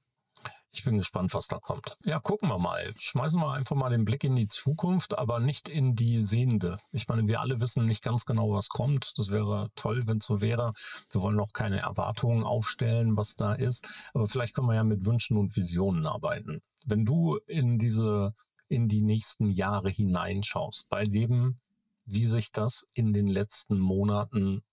[0.73, 1.97] Ich bin gespannt, was da kommt.
[2.05, 2.93] Ja, gucken wir mal.
[2.97, 6.77] Schmeißen wir einfach mal den Blick in die Zukunft, aber nicht in die sehende.
[6.93, 9.11] Ich meine, wir alle wissen nicht ganz genau, was kommt.
[9.17, 10.71] Das wäre toll, wenn's so wäre.
[11.11, 15.05] Wir wollen auch keine Erwartungen aufstellen, was da ist, aber vielleicht können wir ja mit
[15.05, 16.61] Wünschen und Visionen arbeiten.
[16.85, 18.33] Wenn du in diese
[18.71, 21.59] in die nächsten Jahre hineinschaust, bei dem,
[22.05, 24.63] wie sich das in den letzten Monaten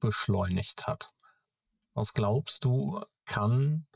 [0.00, 1.10] beschleunigt hat.
[1.94, 3.86] Was glaubst du, kann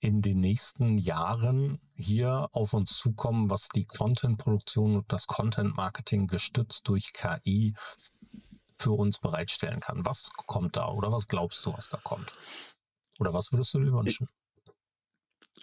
[0.00, 6.86] in den nächsten Jahren hier auf uns zukommen, was die Content-Produktion und das Content-Marketing gestützt
[6.88, 7.74] durch KI
[8.78, 10.04] für uns bereitstellen kann?
[10.04, 12.36] Was kommt da oder was glaubst du, was da kommt?
[13.18, 14.28] Oder was würdest du dir wünschen?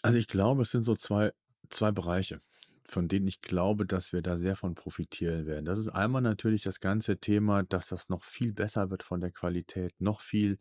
[0.01, 1.31] Also ich glaube, es sind so zwei,
[1.69, 2.41] zwei Bereiche,
[2.85, 5.65] von denen ich glaube, dass wir da sehr von profitieren werden.
[5.65, 9.31] Das ist einmal natürlich das ganze Thema, dass das noch viel besser wird von der
[9.31, 10.59] Qualität, noch viel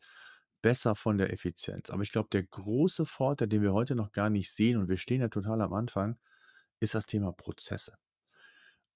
[0.63, 1.91] besser von der Effizienz.
[1.91, 4.97] Aber ich glaube, der große Vorteil, den wir heute noch gar nicht sehen, und wir
[4.99, 6.19] stehen ja total am Anfang,
[6.81, 7.95] ist das Thema Prozesse.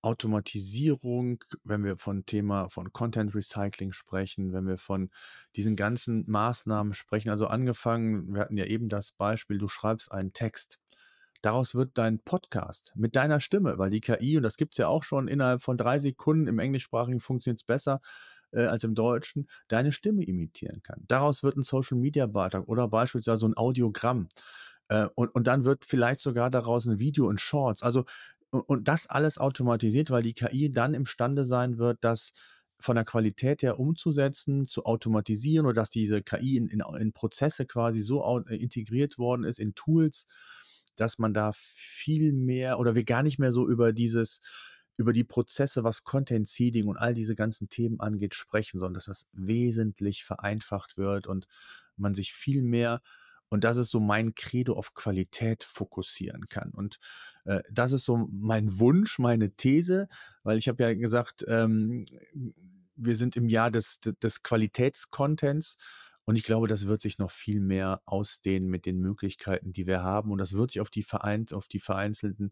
[0.03, 5.11] Automatisierung, wenn wir von Thema von Content Recycling sprechen, wenn wir von
[5.57, 10.33] diesen ganzen Maßnahmen sprechen, also angefangen, wir hatten ja eben das Beispiel, du schreibst einen
[10.33, 10.79] Text.
[11.43, 14.89] Daraus wird dein Podcast mit deiner Stimme, weil die KI, und das gibt es ja
[14.89, 18.01] auch schon innerhalb von drei Sekunden, im Englischsprachigen funktioniert es besser
[18.53, 21.05] äh, als im Deutschen, deine Stimme imitieren kann.
[21.09, 24.29] Daraus wird ein Social Media Beitrag oder beispielsweise so ein Audiogramm.
[24.89, 27.83] Äh, und, und dann wird vielleicht sogar daraus ein Video in Shorts.
[27.83, 28.05] Also
[28.51, 32.33] und das alles automatisiert, weil die KI dann imstande sein wird, das
[32.79, 37.67] von der Qualität her umzusetzen, zu automatisieren oder dass diese KI in, in, in Prozesse
[37.67, 40.27] quasi so äh, integriert worden ist, in Tools,
[40.97, 44.41] dass man da viel mehr oder wir gar nicht mehr so über dieses,
[44.97, 49.07] über die Prozesse, was Content Seeding und all diese ganzen Themen angeht, sprechen, sondern dass
[49.07, 51.47] das wesentlich vereinfacht wird und
[51.97, 53.01] man sich viel mehr
[53.49, 56.71] und das ist so mein Credo auf Qualität fokussieren kann.
[56.71, 56.99] Und
[57.45, 60.09] äh, das ist so mein Wunsch, meine These,
[60.43, 62.07] weil ich habe ja gesagt, ähm,
[62.97, 65.77] wir sind im Jahr des, des Qualitätscontents.
[66.27, 70.03] Und ich glaube, das wird sich noch viel mehr ausdehnen mit den Möglichkeiten, die wir
[70.03, 70.33] haben.
[70.33, 72.51] Und das wird sich auf die, vereint, auf die vereinzelten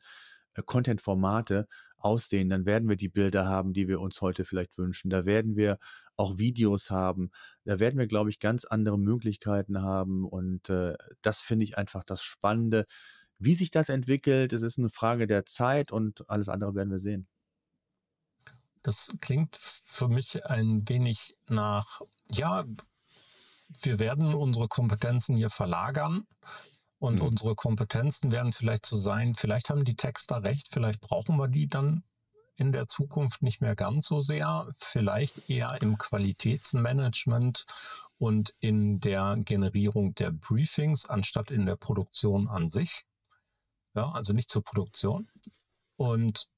[0.54, 1.66] äh, Content-Formate
[1.98, 2.50] ausdehnen.
[2.50, 5.10] Dann werden wir die Bilder haben, die wir uns heute vielleicht wünschen.
[5.10, 5.78] Da werden wir
[6.16, 7.30] auch Videos haben.
[7.64, 10.24] Da werden wir, glaube ich, ganz andere Möglichkeiten haben.
[10.24, 12.86] Und äh, das finde ich einfach das Spannende.
[13.38, 17.00] Wie sich das entwickelt, es ist eine Frage der Zeit und alles andere werden wir
[17.00, 17.26] sehen.
[18.84, 22.64] Das klingt für mich ein wenig nach, ja,
[23.68, 26.26] wir werden unsere Kompetenzen hier verlagern
[26.98, 27.26] und mhm.
[27.26, 31.66] unsere Kompetenzen werden vielleicht so sein, vielleicht haben die Texter recht, vielleicht brauchen wir die
[31.66, 32.04] dann
[32.56, 37.66] in der Zukunft nicht mehr ganz so sehr, vielleicht eher im Qualitätsmanagement
[38.18, 43.04] und in der Generierung der Briefings anstatt in der Produktion an sich.
[43.94, 45.28] Ja, also nicht zur Produktion.
[45.96, 46.48] Und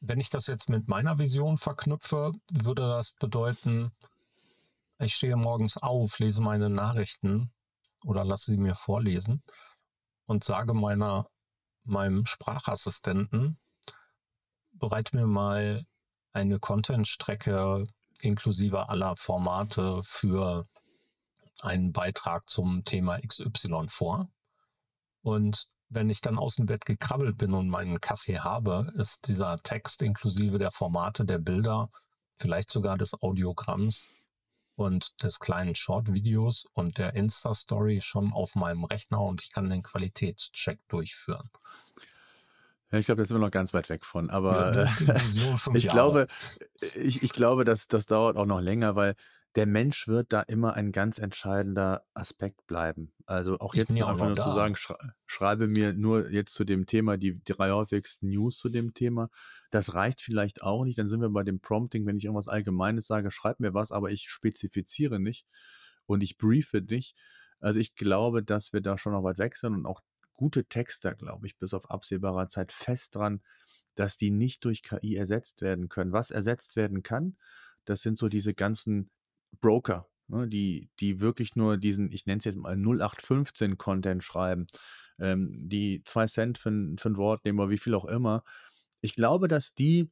[0.00, 3.92] wenn ich das jetzt mit meiner Vision verknüpfe, würde das bedeuten,
[5.00, 7.52] ich stehe morgens auf, lese meine Nachrichten
[8.04, 9.42] oder lasse sie mir vorlesen
[10.26, 11.26] und sage meiner,
[11.84, 13.58] meinem Sprachassistenten,
[14.72, 15.86] bereite mir mal
[16.32, 17.86] eine Content-Strecke
[18.20, 20.66] inklusive aller Formate für
[21.62, 24.28] einen Beitrag zum Thema XY vor.
[25.22, 29.58] Und wenn ich dann aus dem Bett gekrabbelt bin und meinen Kaffee habe, ist dieser
[29.62, 31.88] Text inklusive der Formate der Bilder,
[32.36, 34.06] vielleicht sogar des Audiogramms
[34.80, 39.82] und des kleinen Short-Videos und der Insta-Story schon auf meinem Rechner und ich kann den
[39.82, 41.48] Qualitätscheck durchführen.
[42.90, 44.30] Ja, ich glaube, da sind wir noch ganz weit weg von.
[44.30, 45.16] Aber ja,
[45.74, 46.26] ich glaube,
[46.96, 49.14] ich, ich glaube, dass das dauert auch noch länger, weil
[49.56, 53.12] der Mensch wird da immer ein ganz entscheidender Aspekt bleiben.
[53.26, 54.44] Also auch jetzt nur einfach nur da.
[54.44, 54.76] zu sagen,
[55.26, 59.28] schreibe mir nur jetzt zu dem Thema die drei häufigsten News zu dem Thema.
[59.70, 60.98] Das reicht vielleicht auch nicht.
[60.98, 64.10] Dann sind wir bei dem Prompting, wenn ich irgendwas Allgemeines sage, schreib mir was, aber
[64.10, 65.46] ich spezifiziere nicht
[66.06, 67.16] und ich briefe nicht.
[67.58, 70.00] Also ich glaube, dass wir da schon noch weit weg sind und auch
[70.34, 73.42] gute Texter, glaube ich, bis auf absehbarer Zeit fest dran,
[73.96, 76.12] dass die nicht durch KI ersetzt werden können.
[76.12, 77.36] Was ersetzt werden kann,
[77.84, 79.10] das sind so diese ganzen
[79.60, 84.66] Broker, ne, die, die wirklich nur diesen, ich nenne es jetzt mal 0815-Content schreiben,
[85.18, 88.42] ähm, die zwei Cent für, für ein Wort nehmen oder wie viel auch immer.
[89.00, 90.10] Ich glaube, dass die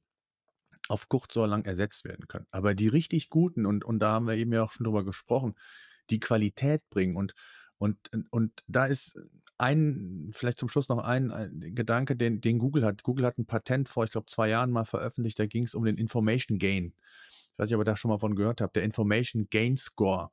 [0.88, 2.46] auf kurz oder lang ersetzt werden können.
[2.50, 5.54] Aber die richtig guten, und, und da haben wir eben ja auch schon drüber gesprochen,
[6.10, 7.16] die Qualität bringen.
[7.16, 7.34] Und,
[7.78, 7.98] und,
[8.30, 9.18] und da ist
[9.58, 13.02] ein, vielleicht zum Schluss noch ein, ein Gedanke, den, den Google hat.
[13.02, 15.84] Google hat ein Patent vor, ich glaube, zwei Jahren mal veröffentlicht, da ging es um
[15.84, 16.94] den Information Gain
[17.58, 20.30] ich weiß nicht, ob da schon mal von gehört habt, der Information Gain Score,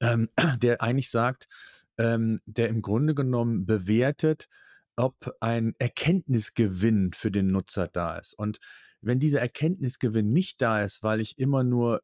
[0.00, 0.28] ähm,
[0.62, 1.48] der eigentlich sagt,
[1.96, 4.48] ähm, der im Grunde genommen bewertet,
[4.96, 8.34] ob ein Erkenntnisgewinn für den Nutzer da ist.
[8.34, 8.58] Und
[9.00, 12.02] wenn dieser Erkenntnisgewinn nicht da ist, weil ich immer nur,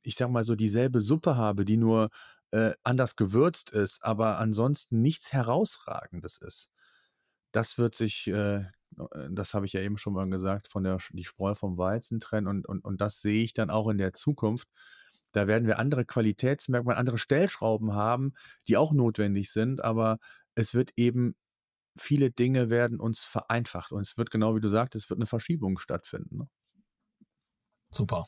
[0.00, 2.08] ich sag mal so, dieselbe Suppe habe, die nur
[2.52, 6.70] äh, anders gewürzt ist, aber ansonsten nichts Herausragendes ist,
[7.52, 8.64] das wird sich äh,
[9.30, 12.46] das habe ich ja eben schon mal gesagt, von der die Spreu vom Weizen trennen
[12.46, 14.68] und, und, und das sehe ich dann auch in der Zukunft.
[15.32, 18.34] Da werden wir andere Qualitätsmerkmale, andere Stellschrauben haben,
[18.68, 20.18] die auch notwendig sind, aber
[20.54, 21.34] es wird eben
[21.96, 25.26] viele Dinge werden uns vereinfacht und es wird genau wie du sagst, es wird eine
[25.26, 26.38] Verschiebung stattfinden.
[26.38, 26.48] Ne?
[27.90, 28.26] Super.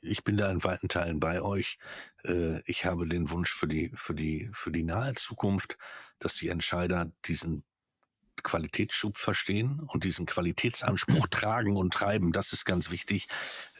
[0.00, 1.78] Ich bin da in weiten Teilen bei euch.
[2.24, 5.76] Äh, ich habe den Wunsch für die, für die, für die nahe Zukunft,
[6.20, 7.64] dass die Entscheider diesen
[8.42, 12.32] Qualitätsschub verstehen und diesen Qualitätsanspruch tragen und treiben.
[12.32, 13.28] Das ist ganz wichtig.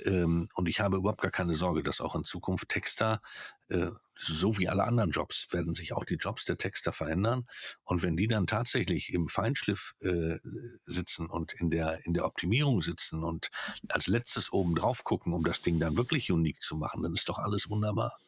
[0.05, 3.21] Ähm, und ich habe überhaupt gar keine Sorge, dass auch in Zukunft Texter,
[3.69, 7.47] äh, so wie alle anderen Jobs, werden sich auch die Jobs der Texter verändern.
[7.85, 10.39] Und wenn die dann tatsächlich im Feinschliff äh,
[10.87, 13.51] sitzen und in der, in der Optimierung sitzen und
[13.89, 17.29] als letztes oben drauf gucken, um das Ding dann wirklich unique zu machen, dann ist
[17.29, 18.19] doch alles wunderbar.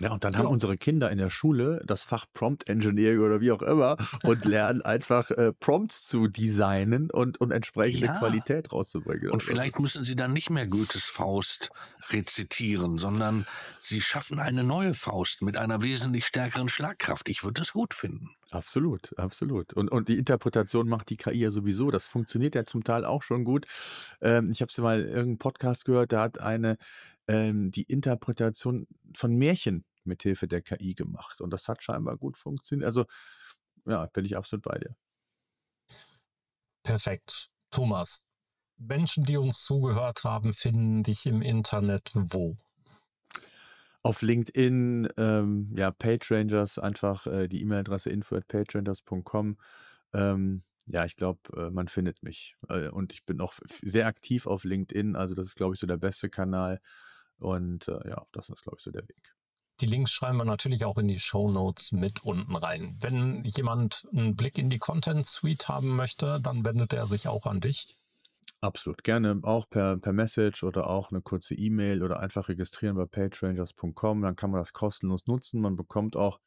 [0.00, 3.52] Ja, und dann haben unsere Kinder in der Schule das Fach Prompt Engineering oder wie
[3.52, 8.18] auch immer und lernen einfach äh, Prompts zu designen und, und entsprechende ja.
[8.18, 9.30] Qualität rauszubringen.
[9.30, 11.70] Und vielleicht müssen sie dann nicht mehr Goethes Faust
[12.10, 13.46] rezitieren, sondern
[13.80, 17.28] sie schaffen eine neue Faust mit einer wesentlich stärkeren Schlagkraft.
[17.28, 18.30] Ich würde das gut finden.
[18.50, 19.72] Absolut, absolut.
[19.72, 21.90] Und, und die Interpretation macht die KI ja sowieso.
[21.90, 23.66] Das funktioniert ja zum Teil auch schon gut.
[24.20, 26.76] Ähm, ich habe es mal in irgendeinem Podcast gehört, da hat eine
[27.28, 31.40] ähm, die Interpretation von Märchen mithilfe der KI gemacht.
[31.40, 32.86] Und das hat scheinbar gut funktioniert.
[32.86, 33.06] Also,
[33.86, 34.96] ja, bin ich absolut bei dir.
[36.82, 37.50] Perfekt.
[37.70, 38.24] Thomas,
[38.76, 42.56] Menschen, die uns zugehört haben, finden dich im Internet wo?
[44.02, 49.56] Auf LinkedIn, ähm, ja, PageRangers, einfach äh, die E-Mail-Adresse info at pagerangers.com.
[50.12, 52.56] Ähm, ja, ich glaube, äh, man findet mich.
[52.68, 55.14] Äh, und ich bin auch sehr aktiv auf LinkedIn.
[55.14, 56.80] Also das ist, glaube ich, so der beste Kanal.
[57.42, 59.34] Und äh, ja, das ist, glaube ich, so der Weg.
[59.80, 62.96] Die Links schreiben wir natürlich auch in die Show Notes mit unten rein.
[63.00, 67.46] Wenn jemand einen Blick in die Content Suite haben möchte, dann wendet er sich auch
[67.46, 67.96] an dich.
[68.60, 69.02] Absolut.
[69.02, 74.22] Gerne auch per, per Message oder auch eine kurze E-Mail oder einfach registrieren bei pagerangers.com.
[74.22, 75.60] Dann kann man das kostenlos nutzen.
[75.60, 76.38] Man bekommt auch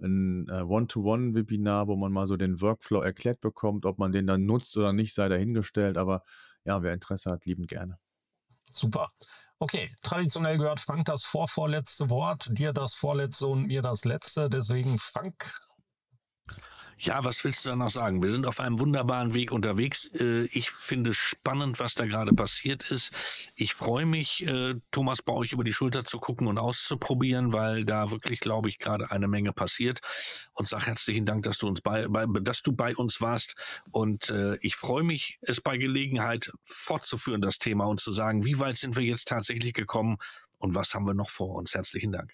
[0.00, 3.84] ein äh, One-to-One-Webinar, wo man mal so den Workflow erklärt bekommt.
[3.84, 5.98] Ob man den dann nutzt oder nicht, sei dahingestellt.
[5.98, 6.22] Aber
[6.64, 7.98] ja, wer Interesse hat, liebend gerne.
[8.70, 9.10] Super.
[9.58, 14.50] Okay, traditionell gehört Frank das vorvorletzte Wort, dir das vorletzte und mir das letzte.
[14.50, 15.50] Deswegen, Frank,
[16.98, 18.22] ja, was willst du da noch sagen?
[18.22, 20.10] Wir sind auf einem wunderbaren Weg unterwegs.
[20.14, 23.12] Äh, ich finde es spannend, was da gerade passiert ist.
[23.54, 27.84] Ich freue mich, äh, Thomas, bei euch über die Schulter zu gucken und auszuprobieren, weil
[27.84, 30.00] da wirklich, glaube ich, gerade eine Menge passiert.
[30.54, 33.56] Und sag herzlichen Dank, dass du uns bei, bei dass du bei uns warst.
[33.90, 38.58] Und äh, ich freue mich, es bei Gelegenheit fortzuführen, das Thema und zu sagen, wie
[38.58, 40.16] weit sind wir jetzt tatsächlich gekommen
[40.58, 41.74] und was haben wir noch vor uns.
[41.74, 42.32] Herzlichen Dank.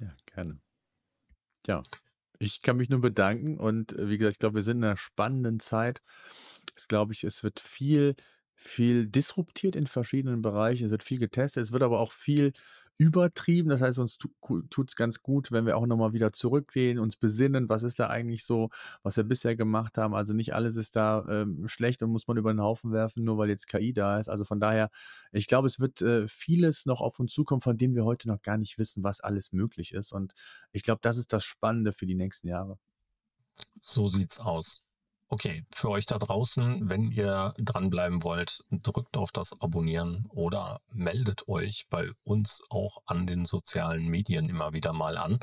[0.00, 0.58] Ja, gerne.
[1.66, 1.82] Ja,
[2.42, 4.96] ich kann mich nur bedanken und äh, wie gesagt, ich glaube, wir sind in einer
[4.96, 6.02] spannenden Zeit.
[6.76, 8.14] Es glaube ich, es wird viel,
[8.54, 10.84] viel disruptiert in verschiedenen Bereichen.
[10.86, 11.62] Es wird viel getestet.
[11.64, 12.52] Es wird aber auch viel
[13.02, 13.68] übertrieben.
[13.68, 17.68] Das heißt, uns tut es ganz gut, wenn wir auch nochmal wieder zurückgehen, uns besinnen,
[17.68, 18.70] was ist da eigentlich so,
[19.02, 20.14] was wir bisher gemacht haben.
[20.14, 23.38] Also nicht alles ist da ähm, schlecht und muss man über den Haufen werfen, nur
[23.38, 24.28] weil jetzt KI da ist.
[24.28, 24.90] Also von daher,
[25.32, 28.40] ich glaube, es wird äh, vieles noch auf uns zukommen, von dem wir heute noch
[28.42, 30.12] gar nicht wissen, was alles möglich ist.
[30.12, 30.32] Und
[30.70, 32.78] ich glaube, das ist das Spannende für die nächsten Jahre.
[33.80, 34.84] So sieht's aus.
[35.32, 41.48] Okay, für euch da draußen, wenn ihr dranbleiben wollt, drückt auf das Abonnieren oder meldet
[41.48, 45.38] euch bei uns auch an den sozialen Medien immer wieder mal an.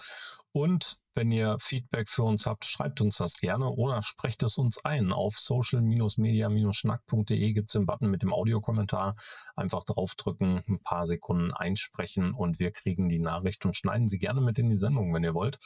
[0.52, 4.78] Und wenn ihr Feedback für uns habt, schreibt uns das gerne oder sprecht es uns
[4.86, 5.12] ein.
[5.12, 9.16] Auf social-media-schnack.de gibt es den Button mit dem Audiokommentar.
[9.56, 14.42] Einfach draufdrücken, ein paar Sekunden einsprechen und wir kriegen die Nachricht und schneiden sie gerne
[14.42, 15.58] mit in die Sendung, wenn ihr wollt.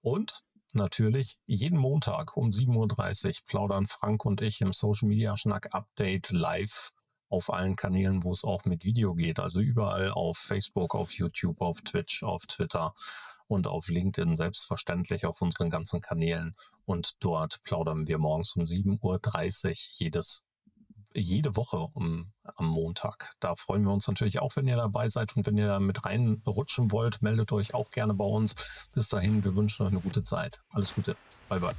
[0.00, 0.44] Und
[0.74, 6.30] natürlich jeden Montag um 7.30 Uhr plaudern Frank und ich im Social Media Schnack Update
[6.30, 6.92] live
[7.28, 9.38] auf allen Kanälen, wo es auch mit Video geht.
[9.38, 12.94] Also überall auf Facebook, auf YouTube, auf Twitch, auf Twitter
[13.46, 16.54] und auf LinkedIn selbstverständlich auf unseren ganzen Kanälen.
[16.84, 20.44] Und dort plaudern wir morgens um 7.30 Uhr jedes
[21.14, 23.32] jede Woche um, am Montag.
[23.40, 26.04] Da freuen wir uns natürlich auch, wenn ihr dabei seid und wenn ihr da mit
[26.04, 28.54] reinrutschen wollt, meldet euch auch gerne bei uns.
[28.92, 30.60] Bis dahin, wir wünschen euch eine gute Zeit.
[30.70, 31.16] Alles Gute.
[31.48, 31.74] Bye bye.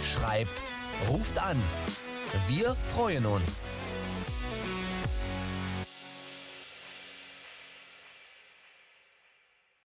[0.03, 0.61] schreibt,
[1.09, 1.61] ruft an.
[2.47, 3.61] Wir freuen uns.